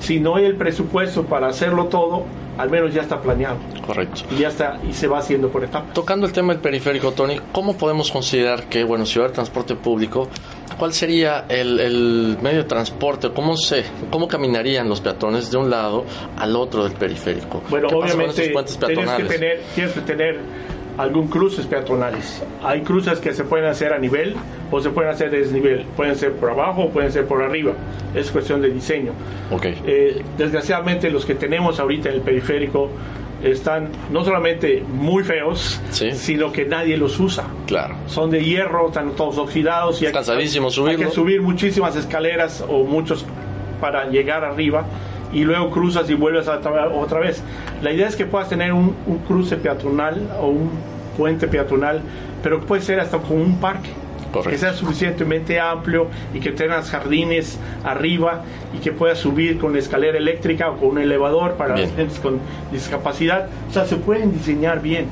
[0.00, 2.24] si no hay el presupuesto para hacerlo todo,
[2.58, 4.22] al menos ya está planeado Correcto.
[4.30, 5.94] y ya está y se va haciendo por etapas.
[5.94, 9.34] Tocando el tema del periférico, Tony, ¿cómo podemos considerar que, bueno, si va a haber
[9.34, 10.28] transporte público,
[10.78, 13.30] cuál sería el, el medio de transporte?
[13.30, 16.04] ¿Cómo se, cómo caminarían los peatones de un lado
[16.36, 17.62] al otro del periférico?
[17.68, 18.52] Bueno, ¿Qué pasa con obviamente
[18.86, 20.40] tienes que tener tienes que tener
[20.98, 22.42] algún cruces peatonales.
[22.62, 24.34] Hay cruces que se pueden hacer a nivel
[24.70, 25.84] o se pueden hacer desnivel.
[25.96, 27.72] Pueden ser por abajo o pueden ser por arriba.
[28.14, 29.12] Es cuestión de diseño.
[29.50, 32.90] Ok, Eh, desgraciadamente los que tenemos ahorita en el periférico
[33.42, 36.12] están no solamente muy feos, Sí.
[36.12, 37.44] sino que nadie los usa.
[37.66, 37.94] claro.
[38.06, 42.84] Son de hierro, están todos oxidados y hay, Cansadísimo hay que subir muchísimas escaleras o
[42.84, 43.24] muchos
[43.80, 44.84] para llegar arriba
[45.32, 47.42] y luego cruzas y vuelves a tra- otra vez.
[47.82, 50.70] La idea es que puedas tener un, un cruce peatonal o un
[51.16, 52.00] puente peatonal,
[52.42, 53.90] pero puede ser hasta con un parque.
[54.32, 54.50] Correcto.
[54.50, 58.42] Que sea suficientemente amplio y que tengas jardines arriba
[58.74, 61.88] y que puedas subir con escalera eléctrica o con un elevador para Bien.
[61.88, 62.40] las gentes con
[62.72, 63.48] discapacidad.
[63.68, 65.06] O sea, se pueden diseñar bien.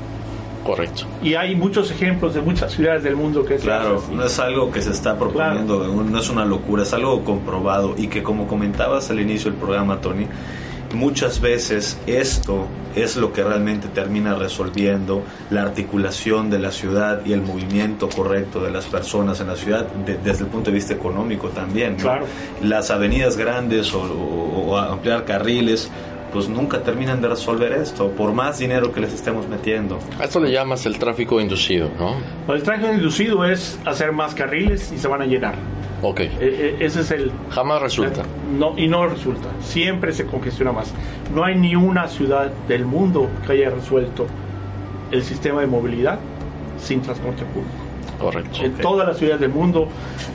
[0.65, 1.03] Correcto.
[1.23, 4.13] Y hay muchos ejemplos de muchas ciudades del mundo que se Claro, así.
[4.13, 8.07] no es algo que se está proponiendo, no es una locura, es algo comprobado y
[8.07, 10.27] que como comentabas al inicio del programa, Tony,
[10.93, 17.33] muchas veces esto es lo que realmente termina resolviendo la articulación de la ciudad y
[17.33, 20.93] el movimiento correcto de las personas en la ciudad de- desde el punto de vista
[20.93, 21.93] económico también.
[21.97, 22.03] ¿no?
[22.03, 22.25] Claro.
[22.61, 25.89] Las avenidas grandes o, o- o ampliar carriles
[26.33, 29.99] pues nunca terminan de resolver esto, por más dinero que les estemos metiendo.
[30.17, 32.15] A esto le llamas el tráfico inducido, ¿no?
[32.53, 35.55] El tráfico inducido es hacer más carriles y se van a llenar.
[36.01, 36.19] Ok.
[36.21, 37.31] Eh, ese es el...
[37.49, 38.23] Jamás resulta.
[38.57, 39.49] No, y no resulta.
[39.61, 40.93] Siempre se congestiona más.
[41.33, 44.27] No hay ni una ciudad del mundo que haya resuelto
[45.11, 46.19] el sistema de movilidad
[46.79, 47.75] sin transporte público.
[48.19, 48.63] Correcto.
[48.63, 49.87] En todas las ciudades del mundo,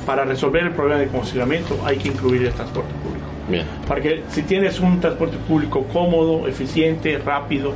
[0.04, 3.26] para resolver el problema de congestionamiento, hay que incluir el transporte público.
[3.48, 3.64] Bien.
[3.86, 7.74] Porque si tienes un transporte público cómodo, eficiente, rápido,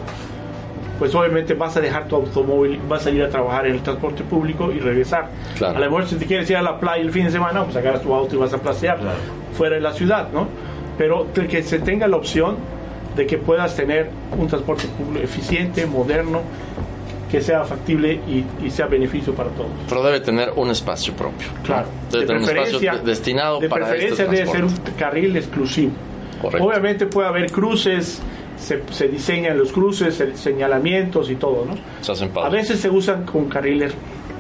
[1.01, 4.23] pues obviamente vas a dejar tu automóvil, vas a ir a trabajar en el transporte
[4.23, 5.29] público y regresar.
[5.57, 5.79] Claro.
[5.79, 7.75] A lo mejor si te quieres ir a la playa el fin de semana, pues
[7.77, 9.19] agarras tu auto y vas a placear Claro.
[9.57, 10.47] fuera de la ciudad, ¿no?
[10.99, 12.57] Pero de que se tenga la opción
[13.17, 16.43] de que puedas tener un transporte público eficiente, moderno,
[17.31, 19.71] que sea factible y, y sea beneficio para todos.
[19.89, 21.49] Pero debe tener un espacio propio.
[21.65, 21.87] Claro.
[22.11, 25.93] Debe tener un espacio de- destinado de para preferencia este debe ser un carril exclusivo.
[26.43, 26.67] Correcto.
[26.67, 28.21] Obviamente puede haber cruces,
[28.61, 31.75] se, se diseñan los cruces, se- señalamientos y todo, ¿no?
[32.03, 33.93] Se hacen A veces se usan con carriles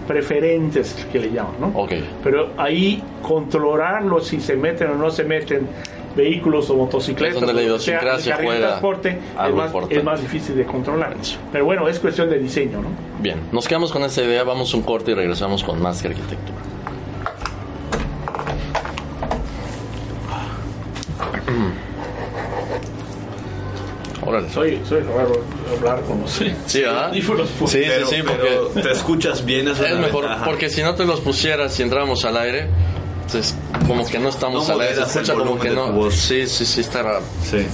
[0.06, 1.66] preferentes, que le llaman, ¿no?
[1.74, 1.92] Ok.
[2.22, 5.68] Pero ahí controlarlo si se meten o no se meten
[6.16, 10.56] vehículos o motocicletas, donde la o sea, el de transporte es más, es más difícil
[10.56, 11.14] de controlar.
[11.52, 12.88] Pero bueno, es cuestión de diseño, ¿no?
[13.20, 16.58] Bien, nos quedamos con esta idea, vamos un corte y regresamos con más que arquitectura.
[24.52, 25.42] Soy, soy raro
[25.76, 27.48] hablar con los Sí, pues.
[27.70, 30.44] Sí, pero, sí, sí, pero porque te escuchas bien, eso es mejor, ventaja.
[30.44, 32.66] porque si no te los pusieras y entramos al aire,
[33.24, 33.54] entonces
[33.86, 35.92] como que no estamos No al aire, se escucha como que no.
[35.92, 36.14] voz.
[36.14, 37.22] Sí, sí, sí, está raro.
[37.48, 37.66] Sí.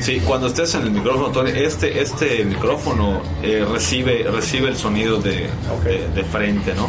[0.00, 5.18] Sí, cuando estés en el micrófono, Tony, este, este micrófono eh, recibe, recibe el sonido
[5.18, 5.48] de,
[5.84, 6.88] de, de frente, ¿no?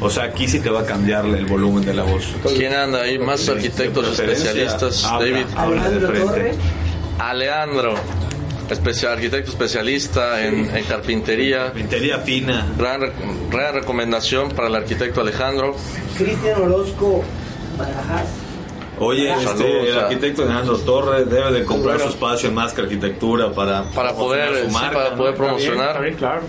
[0.00, 2.24] O sea, aquí sí te va a cambiar el volumen de la voz.
[2.56, 3.18] ¿Quién anda ahí?
[3.18, 5.46] Más arquitectos especialistas, habla, David.
[5.54, 6.54] habla de frente.
[7.18, 7.94] Alejandro,
[8.74, 11.72] especial, arquitecto especialista en, en carpintería.
[11.72, 12.66] Pintería fina.
[12.78, 13.00] Gran,
[13.50, 15.74] gran recomendación para el arquitecto Alejandro.
[16.18, 17.22] Cristian Orozco
[17.78, 18.26] Barajas,
[18.98, 22.80] Oye, este, Saludos el arquitecto Alejandro Torres debe de comprar su espacio en más que
[22.80, 25.16] arquitectura para, Para poder, promocionar su sí, marca, para ¿no?
[25.16, 25.88] poder Está bien, promocionar.
[25.88, 26.42] está bien, claro.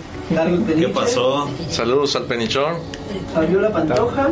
[0.80, 1.50] ¿Qué pasó?
[1.70, 2.76] Saludos al Penichón.
[3.34, 4.30] Fabiola Pantoja,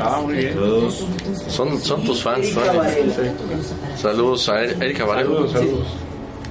[0.00, 0.54] Ah, muy bien.
[0.54, 1.04] Saludos.
[1.48, 2.54] Son, son tus fans.
[2.54, 2.62] ¿no?
[3.96, 5.28] Saludos a Er- Erika Varela.
[5.28, 5.86] Saludos, saludos.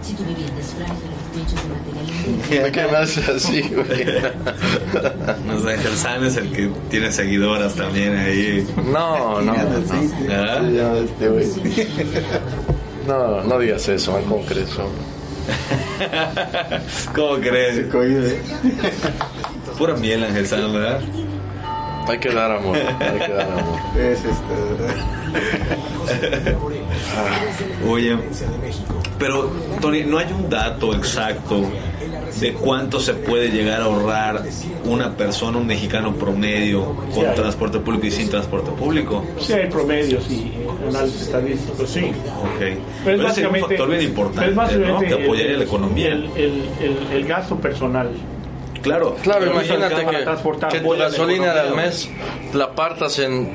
[0.03, 4.05] Si tu vivienda es frágil, techos de material ¿Por qué me haces así, güey?
[5.47, 8.67] No sé, Gersan es el que tiene seguidoras también ahí.
[8.91, 9.53] No, no, no.
[10.29, 10.59] ¿Ah?
[13.07, 14.77] No, no digas eso, man, ¿cómo crees?
[14.77, 15.01] hombre?
[17.15, 17.85] ¿Cómo crees?
[19.77, 21.01] Pura miel, Ángel San, ¿verdad?
[22.07, 23.79] Hay que dar amor, hay que dar amor.
[27.89, 28.17] Oye,
[29.19, 29.49] pero
[29.81, 31.61] Tony, no hay un dato exacto
[32.39, 34.43] de cuánto se puede llegar a ahorrar
[34.85, 39.23] una persona, un mexicano promedio, con Sí transporte público y sin transporte público.
[39.39, 40.51] Sí hay promedios y
[40.87, 42.05] análisis estadísticos, sí.
[42.05, 42.59] Ok.
[42.59, 44.99] Pero Pero es un factor bien importante, ¿no?
[44.99, 46.07] Que apoyaría el- la economía.
[46.07, 48.09] El, el, el, el gasto personal.
[48.81, 50.37] Claro, Claro, imagínate al al
[50.69, 52.09] que, que tu gasolina del economía, mes
[52.53, 53.51] la partas en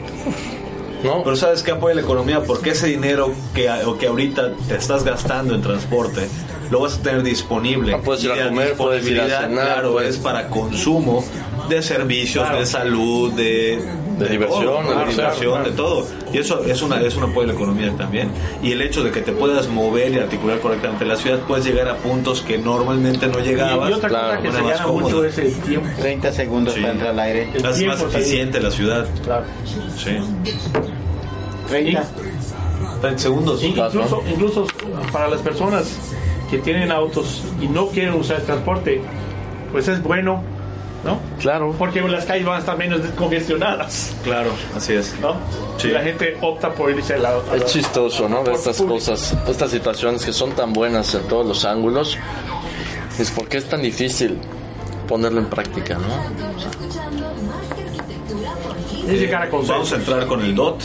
[1.04, 1.22] ¿no?
[1.24, 2.42] Pero ¿sabes qué apoya la economía?
[2.42, 6.28] Porque ese dinero que, o que ahorita te estás gastando en transporte
[6.70, 7.94] lo vas a tener disponible.
[7.94, 10.48] Ah, puedes ir a Y la comer, puedes ir a cenar, Claro, puedes- es para
[10.48, 11.24] consumo
[11.68, 13.78] de servicios, de salud, de,
[14.18, 16.06] De diversión, todo, de diversión, de todo.
[16.32, 18.30] Y eso es, una, es un apoyo a la economía también.
[18.62, 21.88] Y el hecho de que te puedas mover y articular correctamente la ciudad, puedes llegar
[21.88, 23.90] a puntos que normalmente no Y, llegabas.
[23.90, 25.88] y otra claro, cosa que se más llama mucho es el tiempo.
[26.00, 26.80] 30 segundos Sí.
[26.80, 27.50] para entrar al aire.
[27.54, 29.06] El Más, tiempo más eficiente la ciudad.
[29.24, 29.44] Claro.
[29.96, 30.16] Sí.
[31.68, 32.04] 30.
[33.00, 33.62] 30 segundos.
[33.62, 34.66] Incluso, incluso
[35.12, 35.96] para las personas
[36.50, 39.00] que tienen autos y no quieren usar el transporte,
[39.70, 40.42] pues es bueno,
[41.04, 41.20] ¿no?
[41.40, 41.74] Claro.
[41.78, 45.14] Porque las calles van a estar menos congestionadas, Claro, así es.
[45.20, 45.36] ¿no?
[45.78, 45.88] Sí.
[45.88, 47.44] Y la gente opta por irse al lado.
[47.54, 48.42] Es chistoso, ¿no?
[48.42, 48.94] Ver estas Público.
[48.96, 52.18] cosas, estas situaciones que son tan buenas en todos los ángulos.
[53.18, 54.38] Es porque es tan difícil
[55.08, 56.08] ponerlo en práctica, ¿no?
[56.58, 60.82] Escuchando más que arquitectura por Es llegar a Vamos a entrar con el DOT.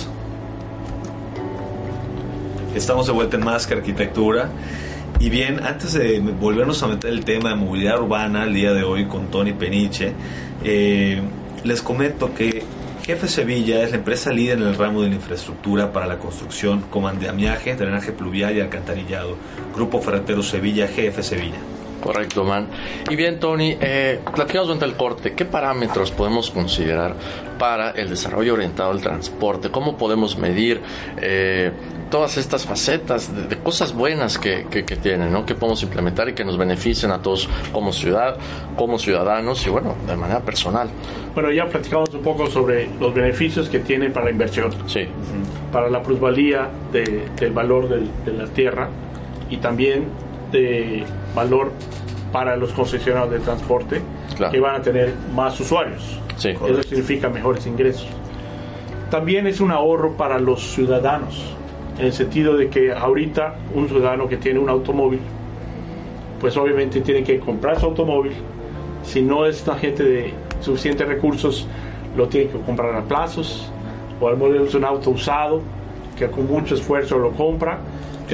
[2.75, 4.49] Estamos de vuelta en Más que Arquitectura.
[5.23, 8.83] Y bien, antes de volvernos a meter el tema de movilidad urbana el día de
[8.83, 10.11] hoy con Tony Peniche,
[10.65, 11.21] eh,
[11.63, 12.61] les comento que
[13.05, 16.81] Jefe Sevilla es la empresa líder en el ramo de la infraestructura para la construcción,
[16.89, 19.37] comandamiaje, drenaje pluvial y alcantarillado.
[19.73, 21.72] Grupo Ferretero Sevilla, GF Sevilla.
[22.03, 22.67] Correcto, man.
[23.09, 25.33] Y bien, Tony, eh, platicamos durante el corte.
[25.33, 27.15] ¿Qué parámetros podemos considerar
[27.57, 29.69] para el desarrollo orientado al transporte?
[29.71, 30.81] ¿Cómo podemos medir
[31.21, 31.71] eh,
[32.11, 35.45] todas estas facetas de, de cosas buenas que, que, que tienen, ¿no?
[35.45, 38.35] que podemos implementar y que nos beneficien a todos como ciudad,
[38.75, 40.89] como ciudadanos y, bueno, de manera personal?
[41.33, 45.07] Bueno, ya platicamos un poco sobre los beneficios que tiene para la inversión, Sí,
[45.71, 48.89] para la plusvalía de- del valor de la tierra
[49.49, 50.05] y también
[50.53, 51.03] de
[51.35, 51.71] valor
[52.31, 54.01] para los concesionarios de transporte
[54.37, 54.51] Claro.
[54.51, 56.19] que van a tener más usuarios.
[56.37, 58.07] sí, Eso significa mejores ingresos.
[59.11, 61.43] También es un ahorro para los ciudadanos,
[61.99, 65.19] en el sentido de que ahorita un ciudadano que tiene un automóvil,
[66.39, 68.33] pues obviamente tiene que comprar su automóvil.
[69.03, 71.67] Si no es una gente de suficientes recursos,
[72.17, 73.69] lo tiene que comprar a plazos,
[74.19, 75.61] o al menos un auto usado,
[76.17, 77.77] que con mucho esfuerzo lo compra,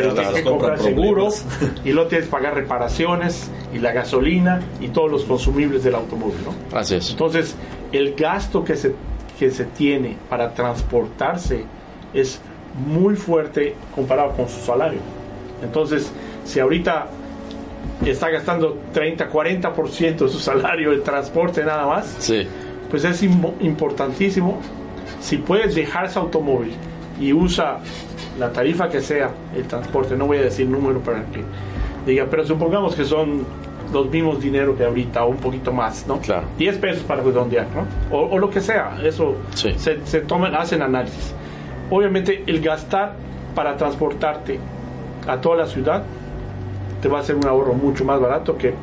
[0.02, 1.46] pero Claro, tiene que compra comprar seguro problemas.
[1.86, 6.38] y lo tienes que pagar reparaciones y la gasolina y todos los consumibles del automóvil,
[6.46, 6.78] ¿no?
[6.78, 7.12] así es.
[7.12, 7.56] Entonces,
[7.92, 8.94] el gasto que se,
[9.38, 11.64] que se tiene para transportarse
[12.14, 12.42] es
[12.86, 15.00] muy fuerte comparado con su salario.
[15.64, 16.12] Entonces,
[16.46, 17.08] si ahorita
[18.06, 22.48] está gastando 30, 40% de su salario en transporte nada más, Sí,
[22.90, 24.60] pues es im- importantísimo.
[25.20, 26.72] Si puedes dejar ese automóvil
[27.20, 27.80] y usa
[28.40, 31.44] la tarifa que sea el transporte, no voy a decir número para que
[32.06, 33.44] diga, pero supongamos que son
[33.92, 36.20] los mismos dinero que ahorita o un poquito más, ¿no?
[36.20, 36.44] Claro.
[36.58, 38.16] 10 pesos para redondear, ¿no?
[38.16, 39.74] O, o lo que sea, eso Sí.
[39.78, 41.34] se, se toman, hacen análisis.
[41.90, 43.14] Obviamente el gastar
[43.56, 44.60] para transportarte
[45.28, 46.04] a toda la ciudad
[47.02, 48.74] te va a hacer un ahorro mucho más barato que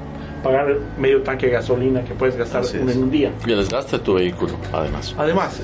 [0.43, 3.31] pagar medio tanque de gasolina que puedes gastar en un día.
[3.47, 5.15] y el desgaste de tu vehículo, además.
[5.17, 5.61] Además,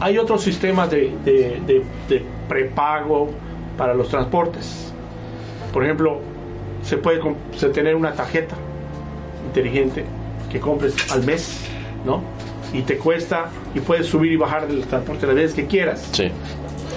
[0.00, 3.30] hay otros sistemas de, de- de- de prepago
[3.76, 4.92] para los transportes.
[5.72, 6.20] Por ejemplo,
[6.82, 7.20] se puede
[7.56, 8.54] se tener una tarjeta
[9.46, 10.04] inteligente
[10.50, 11.60] que compres al mes,
[12.04, 12.22] ¿no?
[12.72, 16.08] Y te cuesta y puedes subir y bajar del transporte las veces que quieras.
[16.12, 16.30] Sí,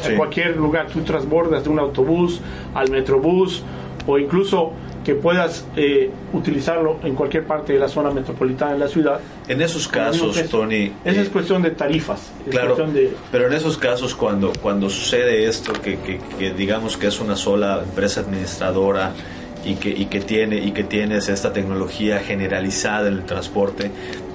[0.04, 0.12] Sí.
[0.12, 2.40] En cualquier lugar tú transbordas de un autobús
[2.76, 3.64] al metrobús
[4.06, 4.72] o incluso
[5.08, 9.22] que puedas eh, utilizarlo en cualquier parte de la zona metropolitana de la ciudad.
[9.48, 10.38] En esos casos.
[10.52, 10.92] Tony.
[11.06, 12.30] Esa es eh, cuestión de tarifas.
[12.50, 17.08] Claro, de, pero en esos casos cuando, cuando sucede esto, que, que- que digamos que
[17.08, 19.14] es una sola empresa administradora
[19.64, 23.90] y que, y que tiene y que tienes esta tecnología generalizada en el transporte,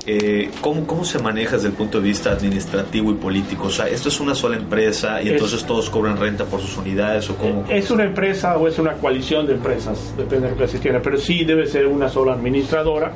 [0.07, 3.67] eh, ¿cómo, ¿cómo se maneja desde el punto de vista administrativo y político?
[3.67, 6.77] O sea, ¿esto es una sola empresa y Es- entonces todos cobran renta por sus
[6.77, 7.65] unidades o cómo?
[7.69, 11.01] Es una empresa o es una coalición de empresas, depende de lo que se quiera,
[11.03, 13.13] pero sí debe ser una sola administradora.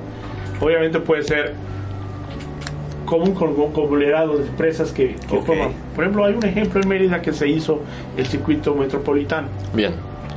[0.60, 1.54] Obviamente puede ser
[3.04, 5.70] como un con- conglomerado de empresas que, que forman.
[5.94, 7.80] Por ejemplo, hay un ejemplo en Mérida que se hizo
[8.16, 9.92] el circuito metropolitano, bien.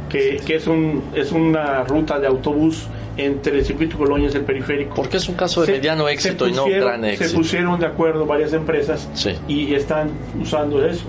[0.08, 2.88] que, que es, un, es una ruta de autobús
[3.26, 4.96] entre el circuito Colonias y el periférico.
[4.96, 7.38] Porque es un caso de Se- mediano se éxito y no pusieron- gran Se éxito.
[7.38, 9.32] pusieron de acuerdo varias empresas Sí.
[9.48, 10.10] y están
[10.42, 11.06] usando eso.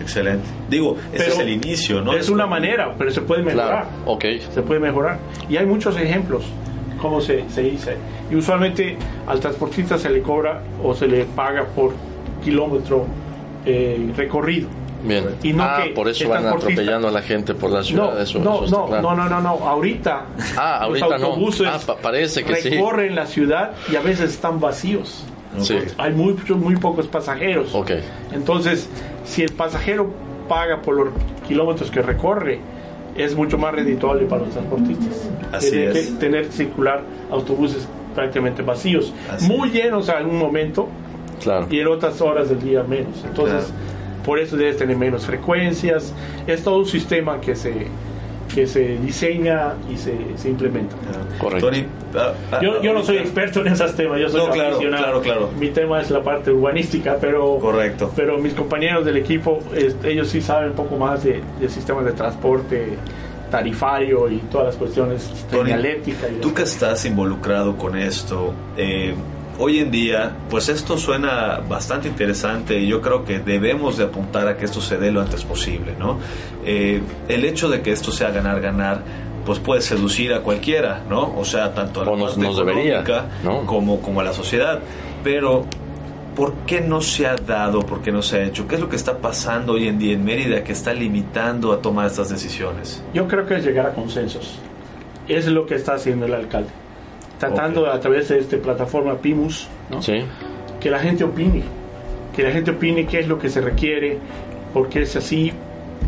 [0.00, 0.44] Excelente.
[0.68, 2.12] Digo, ese Pero es el inicio, ¿no?
[2.14, 3.86] Es una manera, pero se puede mejorar.
[3.86, 4.24] Claro, ok.
[4.52, 5.18] se puede mejorar.
[5.48, 6.44] Y hay muchos ejemplos
[7.00, 7.96] cómo se, se dice.
[8.30, 8.96] Y usualmente
[9.26, 11.92] al transportista se le cobra o se le paga por
[12.44, 13.06] kilómetro
[13.66, 14.68] eh, recorrido.
[15.04, 15.24] Bien.
[15.42, 18.14] Y no ah, que por eso van atropellando a la gente por la ciudad.
[18.14, 19.02] No, eso, no, eso está no, claro.
[19.02, 20.24] no, no, no, no, ahorita,
[20.56, 21.26] Ah, ahorita los no.
[21.28, 22.70] autobuses Ah, pa- parece que sí.
[22.70, 25.24] recorren la ciudad y a veces están vacíos.
[25.60, 25.76] Sí.
[25.98, 27.72] Hay muchos, muy pocos pasajeros.
[27.74, 27.92] Ok.
[28.32, 28.88] Entonces,
[29.24, 30.10] si el pasajero
[30.48, 31.08] paga por los
[31.46, 32.58] kilómetros que recorre,
[33.16, 35.30] es mucho más redituable para los transportistas.
[35.52, 36.06] Así Tener es.
[36.06, 40.88] que tener que circular autobuses prácticamente vacíos, Así muy llenos en algún momento
[41.42, 41.66] Claro.
[41.70, 43.22] y en otras horas del día menos.
[43.24, 43.72] Entonces,
[44.24, 46.12] por eso debes tener menos frecuencias.
[46.46, 47.86] Es todo un sistema que se,
[48.54, 50.94] que se diseña y se, se implementa.
[51.40, 51.66] Correcto.
[51.66, 51.84] Tony,
[52.16, 55.20] ah, ah, Yo, yo no soy experto en esos temas, yo soy No, claro, claro,
[55.20, 55.50] claro.
[55.58, 58.12] Mi tema es la parte urbanística, pero, Correcto.
[58.14, 62.04] pero mis compañeros del equipo, es- ellos sí saben un poco más de, de sistemas
[62.04, 62.96] de transporte
[63.50, 65.70] tarifario y todas las cuestiones Tony,
[66.40, 69.14] tú que estás involucrado con esto, eh,
[69.58, 74.48] hoy en día, pues esto suena bastante interesante y yo creo que debemos de apuntar
[74.48, 76.18] a que esto se dé lo antes posible, ¿no?
[76.64, 79.02] Eh, el hecho de que esto sea ganar, ganar,
[79.46, 81.34] pues puede seducir a cualquiera, ¿no?
[81.36, 83.66] O sea, tanto a la nos- parte nos debería, económica ¿no?
[83.66, 84.78] como, como a la sociedad.
[85.22, 85.64] Pero,
[86.34, 87.80] ¿por qué no se ha dado?
[87.80, 88.66] ¿Por qué no se ha hecho?
[88.66, 91.80] ¿Qué es lo que está pasando hoy en día en Mérida que está limitando a
[91.82, 93.02] tomar estas decisiones?
[93.12, 94.58] Yo creo que es llegar a consensos.
[95.28, 96.70] Es lo que está haciendo el alcalde.
[97.48, 100.02] Tratando a través de esta plataforma PIMUS, ¿no?
[100.02, 100.24] Sí.
[100.80, 101.62] que la gente opine,
[102.36, 104.18] que la gente opine qué es lo que se requiere,
[104.74, 105.52] por qué es así,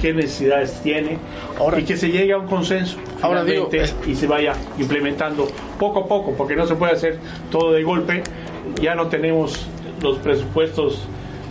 [0.01, 1.17] qué necesidades tiene,
[1.59, 3.71] Ahora- y que se llegue a un consenso Ahora digo,
[4.07, 7.19] y se vaya implementando poco a poco, porque no se puede hacer
[7.51, 8.23] todo de golpe,
[8.83, 9.67] ya no tenemos
[10.03, 11.07] los presupuestos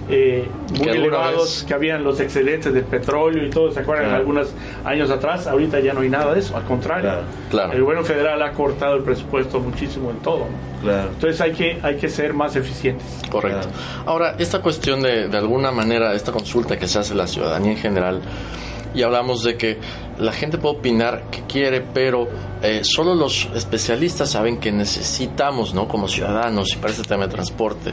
[0.09, 0.47] eh,
[0.77, 4.05] muy elevados vez- que habían los excedentes del petróleo y todo, ¿se acuerdan?
[4.05, 4.19] Claro.
[4.19, 4.49] Algunos
[4.83, 7.03] años atrás, ahorita ya no hay nada de eso, al contrario.
[7.09, 7.73] Claro, claro.
[7.73, 10.39] El gobierno federal ha cortado el presupuesto muchísimo en todo.
[10.39, 10.81] ¿no?
[10.81, 11.09] Claro.
[11.13, 13.05] Entonces hay que, hay que ser más eficientes.
[13.29, 13.67] Correcto.
[14.05, 17.71] Ahora, esta cuestión de, de alguna manera, esta consulta que se hace a la ciudadanía
[17.71, 18.21] en general,
[18.93, 19.77] y hablamos de que
[20.19, 22.29] la gente puede opinar que quiere, pero
[22.61, 25.87] eh, solo los especialistas saben que necesitamos, ¿no?
[25.89, 27.91] Como ciudadanos y para este tema de transporte.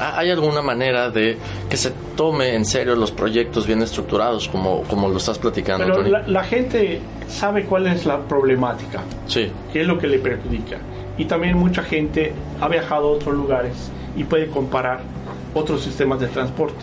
[0.00, 1.36] ¿Ha- ¿Hay alguna manera de
[1.68, 5.96] que se tome en serio los proyectos bien estructurados, como, como lo estás platicando, Pero
[5.98, 6.10] Tony?
[6.10, 10.78] la, la gente sabe cuál es la problemática, Sí, qué es lo que le perjudica.
[11.18, 15.00] Y también mucha gente ha viajado a otros lugares y puede comparar
[15.54, 16.78] otros sistemas de transporte.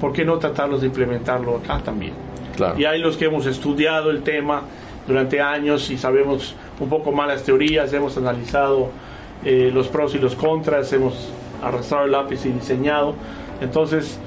[0.00, 2.12] ¿Por qué no tratarlos de implementarlo acá también?
[2.56, 2.78] claro.
[2.78, 4.62] Y hay los que hemos estudiado el tema
[5.08, 8.90] durante años y sabemos un poco más las teorías, hemos analizado
[9.44, 11.30] eh, los pros y los contras, hemos
[11.62, 13.14] arrastrado el lápiz y diseñado.
[13.60, 14.18] Entonces,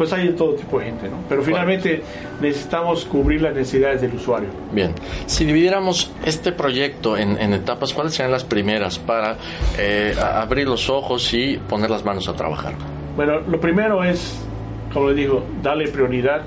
[0.00, 1.16] pues hay de todo tipo de gente, ¿no?
[1.28, 2.02] Pero finalmente
[2.40, 4.48] necesitamos cubrir las necesidades del usuario.
[4.72, 4.94] Bien,
[5.26, 9.36] si dividiéramos este proyecto en, en etapas, ¿cuáles serían las primeras para
[9.78, 12.72] eh, abrir los ojos y poner las manos a trabajar?
[13.14, 14.38] Bueno, lo primero es,
[14.90, 16.44] como les digo, darle prioridad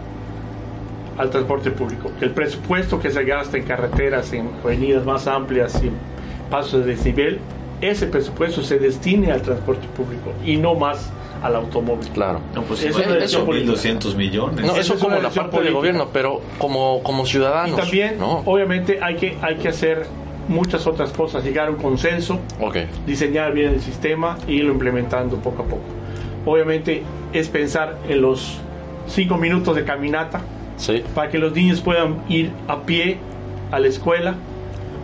[1.20, 2.10] al transporte público.
[2.18, 5.92] Que el presupuesto que se gasta en carreteras, en avenidas más amplias en
[6.50, 7.40] pasos de desnivel,
[7.82, 11.12] ese presupuesto se destine al transporte público y no más
[11.42, 12.08] al automóvil.
[12.10, 12.40] Claro.
[12.56, 14.66] No, pues Eso es eso, 1.200 millones.
[14.66, 15.74] No, eso es como la parte del política.
[15.74, 17.78] gobierno, pero como, como ciudadanos.
[17.78, 18.44] Y también, ¿no?
[18.46, 20.06] obviamente, hay que, hay que hacer
[20.48, 25.38] muchas otras cosas, llegar a un consenso, Ok, diseñar bien el sistema e irlo implementando
[25.38, 25.84] poco a poco.
[26.46, 28.60] Obviamente es pensar en los
[29.08, 30.42] cinco minutos de caminata
[30.78, 33.18] sí, para que los niños puedan ir a pie
[33.72, 34.36] a la escuela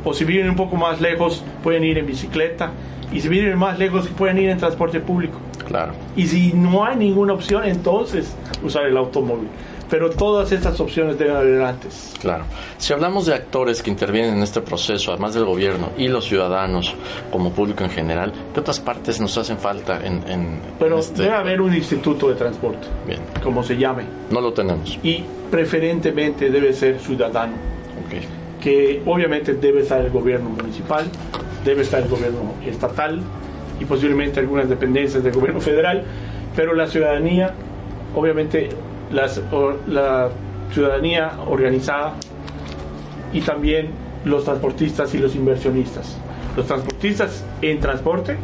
[0.04, 2.72] o si viven un poco más lejos pueden ir en bicicleta
[3.12, 5.40] y si viven más lejos pueden ir en transporte público.
[5.68, 5.94] claro.
[6.16, 8.34] Y si no hay ninguna opción, entonces
[8.64, 9.48] usar el automóvil.
[9.90, 12.14] Pero todas estas opciones deben haber antes.
[12.22, 12.44] Claro.
[12.78, 16.94] Si hablamos de actores que intervienen en este proceso, además del gobierno y los ciudadanos
[17.32, 21.24] como público en general, ¿qué otras partes nos hacen falta en, en- Pero en este?
[21.24, 24.04] debe haber un instituto de transporte, Bien, como se llame.
[24.30, 25.00] no lo tenemos.
[25.02, 27.54] Y preferentemente debe ser ciudadano.
[28.06, 28.22] Ok,
[28.62, 31.06] que obviamente debe estar el gobierno municipal,
[31.66, 33.22] debe estar el gobierno estatal
[33.80, 36.04] y posiblemente algunas dependencias del gobierno federal,
[36.56, 37.54] pero la ciudadanía,
[38.16, 38.70] obviamente
[39.12, 40.30] las, o- la
[40.74, 42.14] ciudadanía organizada
[43.34, 43.90] y también
[44.26, 46.18] los transportistas y los inversionistas.
[46.58, 48.36] Los transportistas en transporte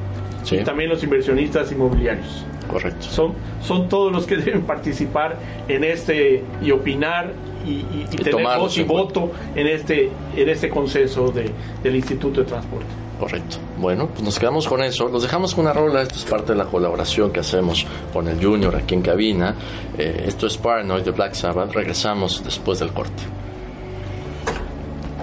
[0.43, 0.57] Sí.
[0.57, 2.45] y también los inversionistas inmobiliarios.
[2.69, 3.01] correcto.
[3.07, 5.37] Son, son todos los que deben participar
[5.67, 7.31] en este y opinar
[7.65, 11.49] y, y- y tener voz y voto en este, en este consenso de,
[11.83, 12.85] del Instituto de Transporte.
[13.19, 13.57] Correcto.
[13.77, 15.07] Bueno, pues nos quedamos con eso.
[15.07, 16.01] Los dejamos con una rola.
[16.01, 19.55] Esto es parte de la colaboración que hacemos con el Junior aquí en cabina.
[19.97, 21.71] Eh, esto es Paranoid de Black Sabbath.
[21.73, 23.23] Regresamos después del corte.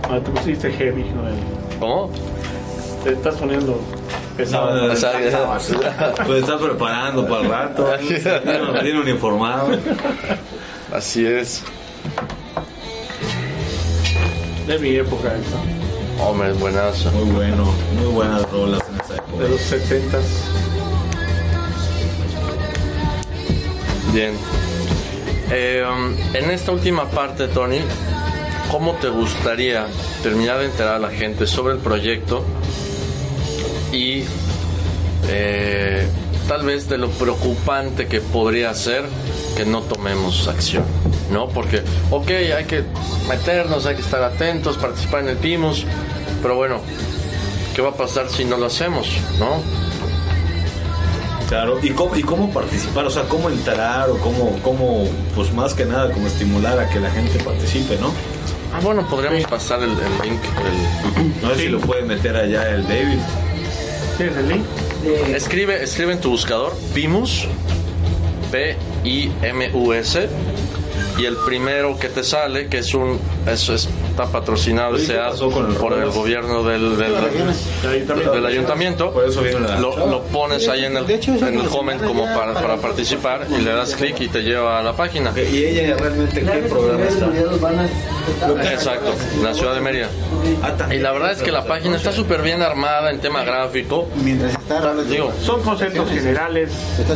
[0.04, 1.34] Ah, tú pusiste heavy, Noel.
[1.78, 2.10] ¿Cómo?
[3.04, 3.78] Te estás poniendo
[4.36, 4.74] pesado.
[4.74, 5.12] No, no, O sea,
[6.26, 7.88] Pues está preparando para el rato.
[8.82, 9.68] Viene uniformado.
[10.92, 11.62] Así es.
[14.66, 17.10] De mi época esa, Hombre, es buenazo.
[17.12, 19.48] Muy bueno, muy buenas rolas en esa de época.
[19.48, 20.22] los 70s.
[24.12, 24.34] Bien.
[25.50, 27.80] Eh, um, en esta última parte, Tony,
[28.70, 29.86] ¿cómo te gustaría
[30.22, 32.44] terminar de enterar a la gente sobre el proyecto
[33.92, 34.24] y
[35.28, 36.06] eh,
[36.46, 39.04] tal vez de lo preocupante que podría ser
[39.56, 40.84] que no tomemos acción?
[41.32, 41.48] ¿No?
[41.48, 42.84] Porque, ok, hay que
[43.28, 45.84] meternos, hay que estar atentos, participar en el PIMUS,
[46.42, 46.78] pero bueno,
[47.74, 49.08] ¿qué va a pasar si no lo hacemos?
[49.38, 49.62] ¿No?
[51.48, 53.06] Claro, ¿y cómo, y cómo participar?
[53.06, 56.98] O sea, ¿cómo entrar o cómo, cómo, pues más que nada, como estimular a que
[57.00, 58.12] la gente participe, ¿no?
[58.74, 60.40] Ah, bueno, podríamos pasar el, el link.
[60.42, 63.18] el- No sé si lo puede meter allá el David.
[64.16, 64.64] ¿Tienes el link?
[65.34, 67.46] Escribe, escribe en tu buscador PIMUS,
[68.50, 70.28] P-I-M-U-S,
[71.18, 75.18] y el primero que te sale, que es un, eso es- está patrocinado ese ¿qué
[75.18, 77.12] ad pasó con el por el gobierno del, del,
[78.32, 79.10] del ayuntamiento.
[79.12, 79.78] Por eso viene la...
[79.80, 83.72] Lo, lo pones ahí en el, en el comment como para, para- participar y le
[83.72, 85.32] das clic y te lleva a la página.
[85.36, 88.72] ¿Y ella realmente qué programa está?
[88.72, 90.08] Exacto, la ciudad de Mérida.
[90.62, 94.08] Ah, Y la verdad es que la página está súper bien armada en tema gráfico.
[94.22, 96.70] Mientras está Digo, Son conceptos generales,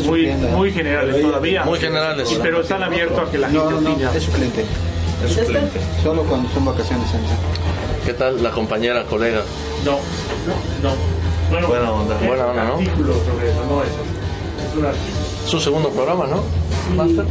[0.04, 0.34] muy, ¿eh?
[0.36, 1.64] muy generales todavía.
[1.64, 2.30] muy generales.
[2.32, 4.08] Y- Pero están abiertos a que la gente No, no, no, opine.
[5.24, 5.80] Es suplente.
[6.02, 7.06] Solo cuando son vacaciones.
[8.04, 9.42] ¿Qué tal la compañera, colega?
[9.84, 10.96] No, no, no.
[11.50, 12.20] Bueno, Buena onda.
[12.20, 12.72] es Buena onda, ¿no?
[12.74, 13.92] artículo sobre eso, no eso.
[14.70, 15.16] Es un artículo.
[15.46, 16.42] Su segundo programa, ¿no?
[16.96, 17.24] Master.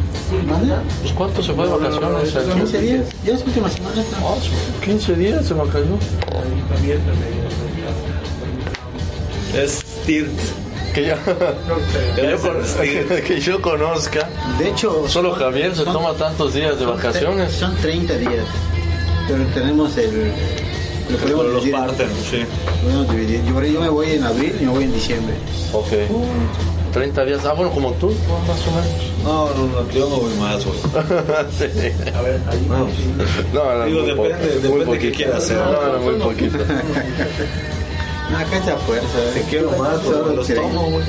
[0.47, 0.81] ¿Manda?
[1.01, 2.33] Pues ¿cuánto se fue de vacaciones?
[2.55, 3.05] 15 días.
[3.25, 4.03] Ya es última semana.
[4.23, 5.85] Ah, su- 15 días se lo cayó.
[9.55, 10.29] Es Tirt.
[10.95, 11.15] Que yo,
[11.67, 14.29] No que yo, con- que yo conozca.
[14.57, 17.51] De hecho, Solo Javier se son- toma tantos días de vacaciones.
[17.51, 18.45] Son 30 días.
[19.27, 20.31] Pero tenemos el.
[21.09, 21.75] Lo podemos los dividir.
[21.85, 22.43] parten, sí.
[23.11, 23.43] Dividir.
[23.45, 25.35] Yo, yo me voy en abril y me voy en diciembre.
[25.73, 25.87] Ok.
[26.93, 27.45] 30 días.
[27.45, 28.39] Ah, bueno, como tú, ¿no?
[28.47, 28.87] más o menos.
[29.23, 30.77] No, no, no, yo no voy más, güey.
[31.57, 32.11] sí.
[32.15, 32.65] A ver, ahí.
[32.69, 32.87] No,
[33.53, 35.17] No, no, Digo, muy depende- depende muy qué poquito.
[35.17, 35.57] quiera hacer.
[35.57, 36.57] No, no, muy poquito.
[38.31, 39.07] No, acá está fuerza.
[39.33, 41.05] Te quiero más, Solo los tomo, güey.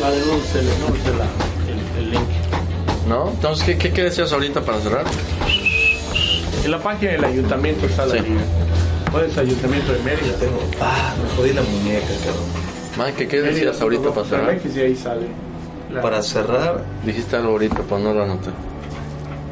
[0.00, 1.26] Vale, no sé, no la,
[1.70, 2.28] el, el link.
[3.08, 3.28] ¿No?
[3.30, 5.04] Entonces, ¿qué, qué, qué decías ahorita para cerrar?
[6.64, 8.20] En la página del ayuntamiento está la Sí.
[8.20, 8.40] liga.
[9.12, 10.34] Puedes ayuntamiento de Mérida.
[10.38, 10.58] Tengo.
[10.80, 13.06] Ah, me jodí la muñeca, cabrón.
[13.12, 14.58] Mike, ¿qué decías ahorita para cerrar?
[14.58, 15.26] Que sí, ahí sale.
[15.92, 18.50] La- Para cerrar, Dijiste algo ahorita, pero no lo anoté.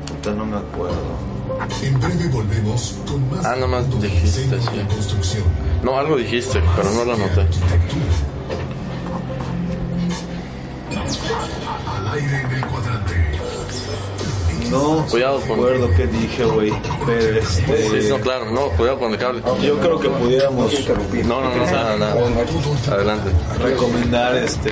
[0.09, 0.97] puta, no me acuerdo.
[1.83, 4.95] En breve volvemos con más Ah, datos del dijiste, sí.
[4.95, 5.45] Construcción.
[5.83, 7.47] No, algo dijiste, pero no lo anoté.
[11.87, 12.65] Al aire en el.
[14.71, 16.73] No Cuidado con- recuerdo qué dije, güey.
[17.07, 18.03] Pero este.
[18.03, 19.43] Sí, no, claro, no, cuidado con el cable.
[19.63, 20.73] Yo creo que pudiéramos
[21.25, 22.15] No, no, no, nada, nada.
[22.91, 23.31] Adelante.
[23.63, 24.71] recomendar este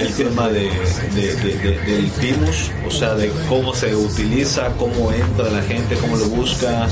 [0.00, 0.70] el tema de,
[1.14, 5.96] de- de- de- del PIMUS, o sea, de cómo se utiliza, cómo entra la gente,
[5.96, 6.88] cómo lo busca.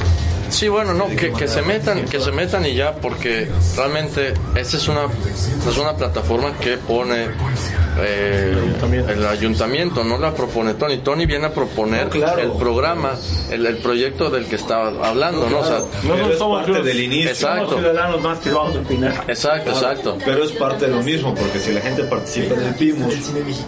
[0.53, 4.76] Sí, bueno, no, que, que se metan, que se metan y ya, porque realmente esa
[4.76, 5.07] es una,
[5.68, 7.28] es una plataforma que pone
[7.98, 8.55] eh,
[9.09, 10.98] el ayuntamiento, no la propone Tony.
[10.98, 12.40] Tony viene a proponer No, claro.
[12.42, 13.14] el programa,
[13.50, 15.61] el, el proyecto del que estaba hablando, ¿no?
[15.61, 17.30] O sea, no somos parte del inicio.
[17.30, 17.64] Exacto.
[17.70, 19.24] Somos ciudadanos más que vamos a opinar.
[19.28, 20.18] exacto, exacto.
[20.24, 23.14] Pero es parte de lo mismo, porque si la gente participa en el PIMUS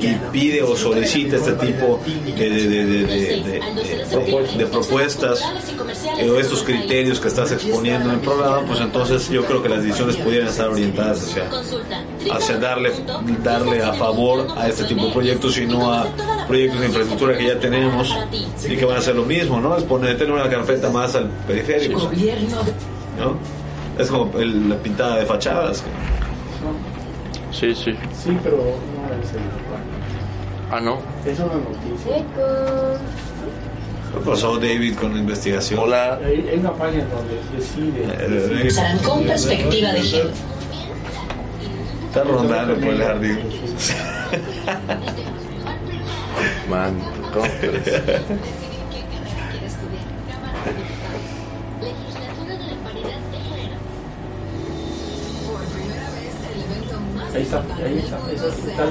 [0.01, 3.61] y pide o solicita este tipo de, de, de, de- de-
[4.45, 5.43] de- de propuestas
[6.18, 9.68] eh, o estos criterios que estás exponiendo en el programa, pues entonces yo creo que
[9.68, 11.45] las decisiones pudieran estar orientadas hacia,
[12.35, 12.93] hacia darle,
[13.43, 16.07] darle a favor a este tipo de proyectos y no a
[16.47, 18.16] proyectos de infraestructura que ya tenemos
[18.68, 19.77] y que van a hacer lo mismo, ¿no?
[19.77, 22.01] Es ponerle una carpeta más al periférico,
[23.18, 23.37] ¿no?
[23.99, 25.83] Es como el- la pintada de fachadas.
[27.53, 27.93] Sí, sí.
[28.22, 29.41] Sí, pero no es el
[30.70, 30.99] Ah, no.
[31.25, 32.16] Es una noticia.
[34.15, 35.81] ¿Qué pasó David con la investigación?
[35.81, 36.21] Hola.
[36.25, 38.05] Hay, una página donde decide.
[38.67, 40.31] Eh, Serán con perspectiva de género.
[42.07, 43.39] Está rondando por el jardín.
[46.71, 46.95] Man,
[47.33, 47.89] ¿cómo crees?
[57.35, 58.19] Ahí está, ahí está.
[58.33, 58.85] Esa está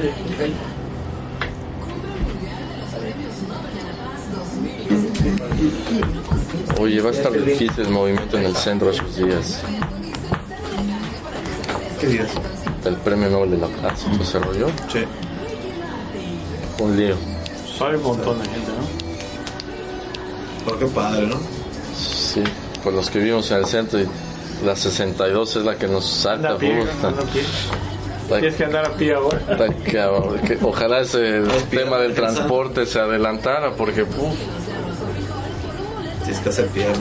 [6.80, 9.62] Oye, va a estar difícil el movimiento en el centro esos días.
[12.00, 12.30] ¿Qué días?
[12.86, 14.68] El premio Nobel de la Paz, ¿se desarrolló?
[14.92, 15.04] Sí.
[16.80, 17.16] Un lío.
[17.78, 18.88] Sabe un montón de gente, ¿no?
[20.66, 21.38] Pero qué padre, ¿no?
[21.96, 22.44] Sí,
[22.84, 24.08] pues los que vivimos en el centro y
[24.66, 26.58] la 62 es la que nos salta.
[26.58, 29.40] Tienes que andar a pie ahora.
[30.62, 34.38] Ojalá ese tema del transporte se adelantara porque uf,
[36.34, 36.98] Tienes que hacer piernas.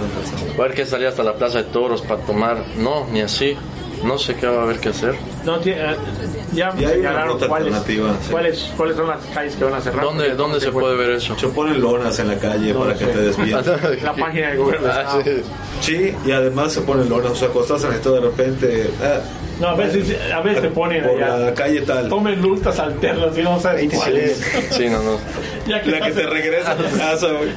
[0.58, 2.64] va a haber que salir hasta la plaza de toros para tomar.
[2.76, 3.56] No, ni así.
[4.04, 5.14] No sé qué va a haber que hacer.
[5.44, 5.96] No, eh,
[6.52, 8.30] ya Y hay una señalaron cuáles, alternativa, sí.
[8.32, 10.04] cuáles, cuáles son las calles que van a cerrar.
[10.04, 11.38] ¿Dónde, dónde se puede ver eso?
[11.38, 13.12] Se ponen lonas en la calle No para que sé.
[13.12, 14.02] te despiertes.
[14.02, 14.86] La página del gobierno.
[14.88, 15.30] de Ah, sí.
[15.80, 17.30] Sí, y además se ponen lonas.
[17.32, 18.90] O sea, cuando estás en esto de repente.
[19.02, 19.20] ah,
[19.60, 21.36] No, a veces, a veces te ponen por allá.
[21.36, 22.08] la calle tal.
[22.08, 24.38] Tomen rutas alternas y no sabes cuál es.
[24.70, 25.18] Sí, no, no.
[25.66, 27.50] Ya La que te regresa a tu casa, güey.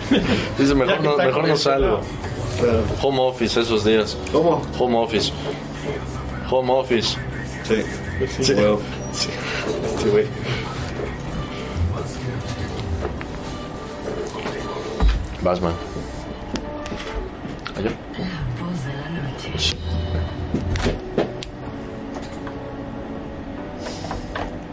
[0.58, 2.02] Dice, mejor que no, mejor no salgo.
[2.60, 2.84] Claro.
[3.02, 4.18] Home office esos días.
[4.32, 4.62] ¿Cómo?
[4.78, 5.32] Home office.
[6.52, 7.18] Home office.
[7.64, 7.84] Sí.
[8.42, 8.54] Sí.
[8.54, 8.80] Huevo.
[9.14, 10.26] Sí, güey.
[15.42, 15.74] Vas, man.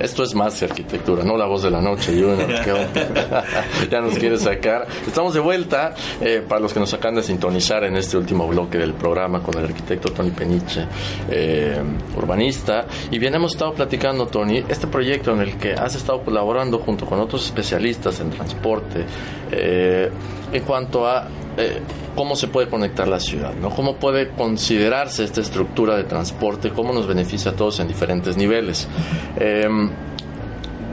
[0.03, 2.12] Esto es más arquitectura, no la voz de la noche.
[2.12, 3.44] ¿Qué onda?
[3.90, 4.88] ya nos quiere sacar.
[5.07, 8.78] Estamos de vuelta eh, para los que nos acaban de sintonizar en este último bloque
[8.78, 10.88] del programa con el arquitecto Tony Peniche,
[11.30, 11.80] eh,
[12.16, 12.84] urbanista.
[13.12, 17.07] Y bien, hemos estado platicando, Tony, este proyecto en el que has estado colaborando junto
[17.07, 19.07] con otros especialistas en transporte
[19.53, 20.11] eh,
[20.53, 21.80] en cuanto a eh,
[22.14, 23.70] cómo se puede conectar la ciudad, ¿no?
[23.70, 28.88] Cómo puede considerarse esta estructura de transporte, cómo nos beneficia a todos en diferentes niveles.
[29.36, 29.68] Eh,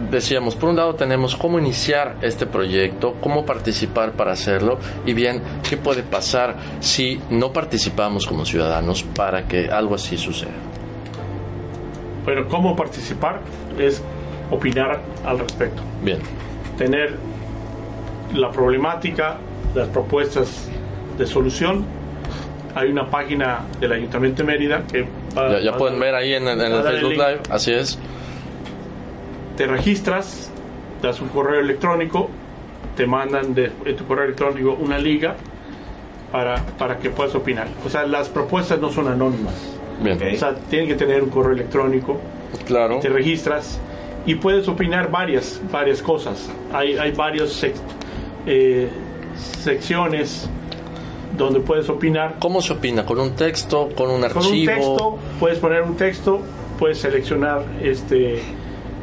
[0.09, 5.41] decíamos, por un lado tenemos cómo iniciar este proyecto, cómo participar para hacerlo y bien,
[5.67, 10.51] qué puede pasar si no participamos como ciudadanos para que algo así suceda.
[12.25, 13.41] Pero cómo participar
[13.77, 14.01] es
[14.51, 15.81] opinar al respecto.
[16.03, 16.19] Bien,
[16.77, 17.17] Tener
[18.33, 19.37] la problemática,
[19.75, 20.67] las propuestas
[21.17, 21.85] de solución.
[22.75, 25.07] Hay una página del Ayuntamiento de Mérida que
[25.37, 27.11] va- ya, ya va- pueden ver ahí en, en el Facebook.
[27.13, 27.97] Live, así es.
[29.57, 30.49] te registras,
[31.01, 32.29] das un correo electrónico,
[32.95, 35.35] te mandan de, tu correo electrónico una liga
[36.31, 37.67] para, para que puedas opinar.
[37.85, 39.53] O sea, las propuestas no son anónimas.
[40.01, 40.17] Bien.
[40.33, 42.21] O sea, tienen que tener un correo electrónico,
[42.65, 42.99] claro.
[43.01, 43.79] te registras
[44.25, 46.49] y puedes opinar varias, varias cosas.
[46.71, 47.73] Hay, hay varias sec-
[48.45, 48.87] eh,
[49.39, 50.49] secciones
[51.37, 52.35] donde puedes opinar.
[52.39, 53.05] ¿Cómo se opina?
[53.05, 53.89] ¿Con un texto?
[53.95, 54.71] ¿Con un Con un archivo?
[54.71, 56.41] texto, puedes poner un texto,
[56.77, 58.41] puedes seleccionar este,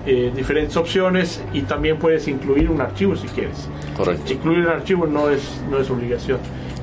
[0.06, 3.68] eh, diferentes opciones y también puedes incluir un archivo si quieres.
[3.96, 4.32] Correcto.
[4.32, 6.38] Incluir un archivo no es, no es obligación.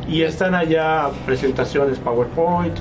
[0.08, 2.76] Y están allá presentaciones PowerPoint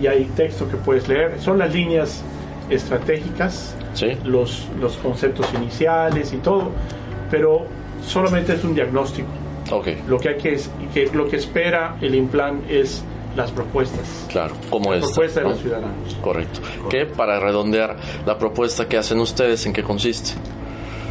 [0.00, 1.40] y hay texto que puedes leer.
[1.40, 2.22] Son las líneas
[2.68, 6.70] estratégicas, Sí, los, los conceptos iniciales y todo,
[7.30, 7.64] pero
[8.06, 9.28] solamente es un diagnóstico.
[9.70, 13.02] Ok, Lo que, hay que, es, que, lo que espera el IMPLAN es
[13.36, 14.26] las propuestas.
[14.30, 14.54] claro.
[14.70, 15.04] ¿Cómo La es?
[15.06, 16.14] propuesta de los ciudadanos.
[16.22, 16.60] Correcto.
[16.88, 20.30] Que para redondear la propuesta que hacen ustedes, ¿en qué consiste?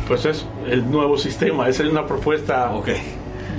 [0.07, 2.71] Pues es el nuevo sistema, es una propuesta,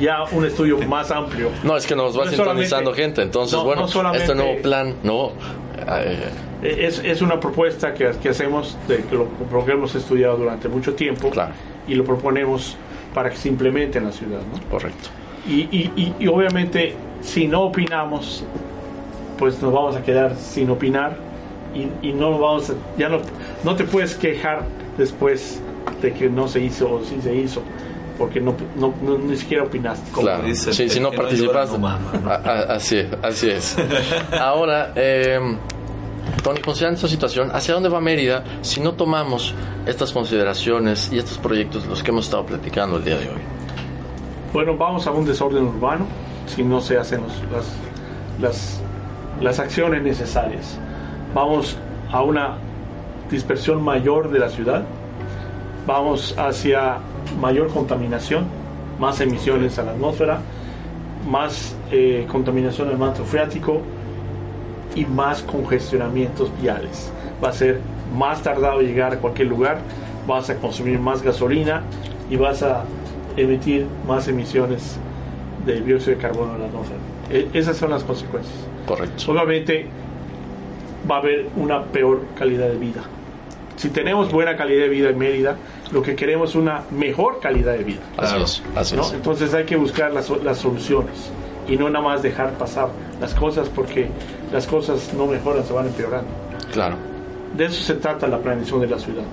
[0.01, 1.51] ya un estudio más amplio.
[1.65, 3.23] No, es que nos va No sintonizando gente.
[3.23, 5.31] Entonces, no, bueno, no solamente- este nuevo plan, no.
[5.89, 6.31] eh,
[6.63, 10.69] Es, es una propuesta que, que hacemos, de que lo, lo que hemos estudiado durante
[10.69, 11.53] mucho tiempo Claro.
[11.87, 12.77] y lo proponemos
[13.17, 14.41] para que se implemente en la ciudad.
[14.53, 14.61] ¿no?
[14.71, 15.09] correcto.
[15.49, 18.45] Y, y- y- y obviamente, si no opinamos,
[19.39, 21.17] pues nos vamos a quedar sin opinar
[21.75, 23.21] y, y no nos vamos a- ya no,
[23.65, 24.65] no te puedes quejar
[24.99, 25.63] después
[26.03, 27.63] de que no se hizo o sí se hizo,
[28.19, 30.11] porque no, no- no- ni siquiera opinaste.
[30.13, 30.43] Claro.
[30.43, 31.23] dice, Sí, si no que no
[32.69, 33.77] así es, así es.
[34.39, 35.41] Ahora, eh,
[36.43, 39.55] Tony, considerando esta situación, ¿hacia dónde va Mérida si no tomamos
[39.87, 43.41] estas consideraciones y estos proyectos de los que hemos estado platicando el día de hoy?
[44.53, 46.07] Bueno, vamos a un desorden urbano
[46.47, 47.23] si no se hacen
[47.53, 47.67] las,
[48.41, 48.81] las,
[49.41, 50.79] las acciones necesarias.
[51.35, 51.77] Vamos
[52.11, 52.57] a una
[53.31, 54.85] dispersión mayor de la ciudad.
[55.87, 56.99] Vamos hacia
[57.41, 58.47] mayor contaminación,
[58.99, 60.41] más emisiones a la atmósfera,
[61.29, 63.83] más eh, contaminación al manto freático
[64.97, 67.13] y más congestionamientos viales.
[67.45, 67.81] Va a ser
[68.17, 69.79] más tardado llegar a cualquier lugar,
[70.27, 71.83] vas a consumir más gasolina
[72.31, 72.83] y vas a
[73.37, 74.97] emitir más emisiones
[75.65, 76.99] de dióxido de carbono en la atmósfera.
[77.31, 78.55] E- esas son las consecuencias.
[78.87, 79.31] Correcto.
[79.31, 79.87] Obviamente
[81.11, 83.03] va a haber una peor calidad de vida.
[83.77, 85.57] Si tenemos buena calidad de vida en Mérida,
[85.93, 88.01] lo que queremos es una mejor calidad de vida.
[88.17, 88.45] Así Claro.
[88.45, 89.03] es, así ¿no?
[89.03, 89.13] es.
[89.13, 91.31] Entonces hay que buscar las, las soluciones
[91.69, 92.89] y no nada más dejar pasar
[93.21, 94.09] las cosas porque
[94.53, 96.29] las cosas no mejoran, se van empeorando.
[96.73, 96.97] Claro.
[97.57, 99.25] De eso se trata la planeación de la ciudad.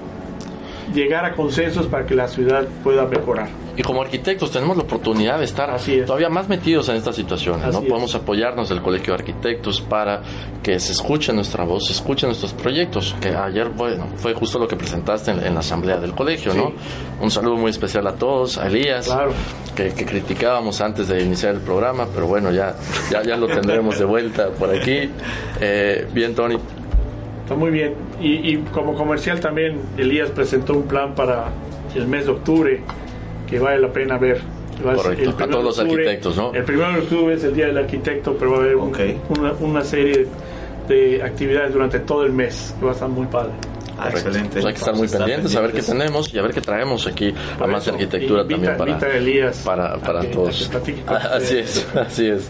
[0.94, 3.50] Llegar a consensos para que la ciudad pueda mejorar.
[3.76, 7.80] Y como arquitectos tenemos la oportunidad de estar todavía más metidos en estas situaciones, ¿no?
[7.82, 7.88] Es.
[7.90, 10.22] Podemos apoyarnos del Colegio de Arquitectos para
[10.62, 14.68] que se escuche nuestra voz, se escuchen nuestros proyectos, que ayer, bueno, fue justo lo
[14.68, 16.72] que presentaste en, en la asamblea del colegio, ¿no?
[17.20, 19.10] Un saludo muy especial a todos, a Elías,
[19.76, 22.76] que, que criticábamos antes de iniciar el programa, pero bueno, ya,
[23.12, 25.10] ya, ya lo tendremos de vuelta por aquí.
[25.60, 26.58] Eh, bien, Tony.
[27.44, 27.96] Está muy bien.
[28.22, 31.48] Y, y como comercial también, Elías presentó un plan para
[31.96, 32.82] el mes de octubre
[33.54, 34.42] que vale la pena ver.
[34.82, 36.04] Correcto, a primero todos los octubre.
[36.04, 36.54] arquitectos, ¿no?
[36.54, 38.94] El primero de octubre es el Día del Arquitecto, pero va a haber un-
[39.30, 40.28] una, una serie
[40.88, 43.52] de actividades durante todo el mes que va a estar muy padre.
[43.96, 44.18] Ah, Correcto.
[44.30, 44.50] excelente.
[44.54, 47.06] Pues hay que estar muy pendientes, a ver qué tenemos y a ver qué traemos
[47.08, 50.28] aquí a más eso, arquitectura invita- también para, invita a Elías para, para a que-
[50.30, 50.72] a todos.
[51.32, 52.50] así es, así es.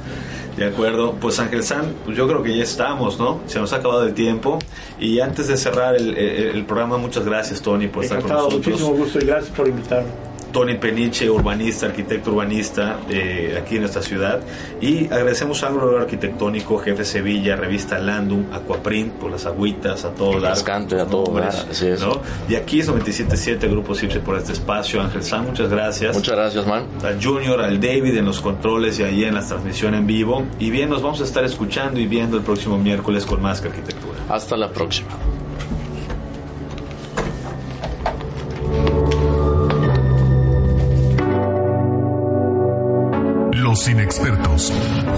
[0.58, 3.42] De acuerdo, pues Ángel San, pues yo creo que ya estamos, ¿no?
[3.48, 4.60] Se nos ha acabado el tiempo.
[5.00, 8.66] Y antes de cerrar el, el- el programa, muchas gracias, Tony, por estar con nosotros.
[8.66, 10.08] muchísimo gusto y gracias por invitarme.
[10.54, 14.40] Tony Peniche, urbanista, arquitecto urbanista eh, aquí en nuestra ciudad.
[14.80, 20.34] Y agradecemos a Agro Arquitectónico, Jefe Sevilla, Revista Landum, Aquaprint, por las agüitas, a todo
[20.34, 20.52] dar.
[20.52, 22.00] Refrescante, a todo dar, así es.
[22.00, 22.22] ¿no?
[22.48, 25.02] Y aquí es 97.7 Grupo Cipse por este espacio.
[25.02, 26.16] Ángel San, muchas gracias.
[26.16, 26.86] Muchas gracias, man.
[27.04, 30.46] Al Junior, al David en los controles y ahí en la transmisión en vivo.
[30.60, 33.70] Y bien, nos vamos a estar escuchando y viendo el próximo miércoles con más que
[33.70, 34.20] arquitectura.
[34.30, 35.10] Hasta la próxima.
[43.84, 44.72] Los inexpertos,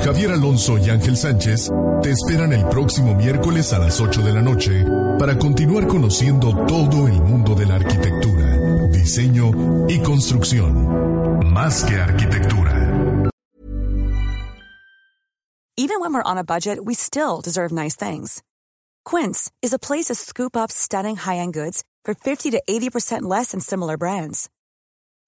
[0.04, 4.42] Javier Alonso y Ángel Sánchez, te esperan el próximo miércoles a las 8 de la
[4.42, 4.84] noche
[5.20, 9.52] para continuar conociendo todo el mundo de la arquitectura, diseño
[9.88, 11.44] y construcción.
[11.54, 13.30] Más que arquitectura.
[15.78, 18.42] Even when we're on a budget, we still deserve nice things.
[19.04, 23.52] Quince is a place to scoop up stunning high-end goods for 50 to 80% less
[23.52, 24.50] than similar brands.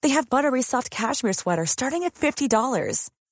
[0.01, 3.09] They have buttery soft cashmere sweaters starting at $50,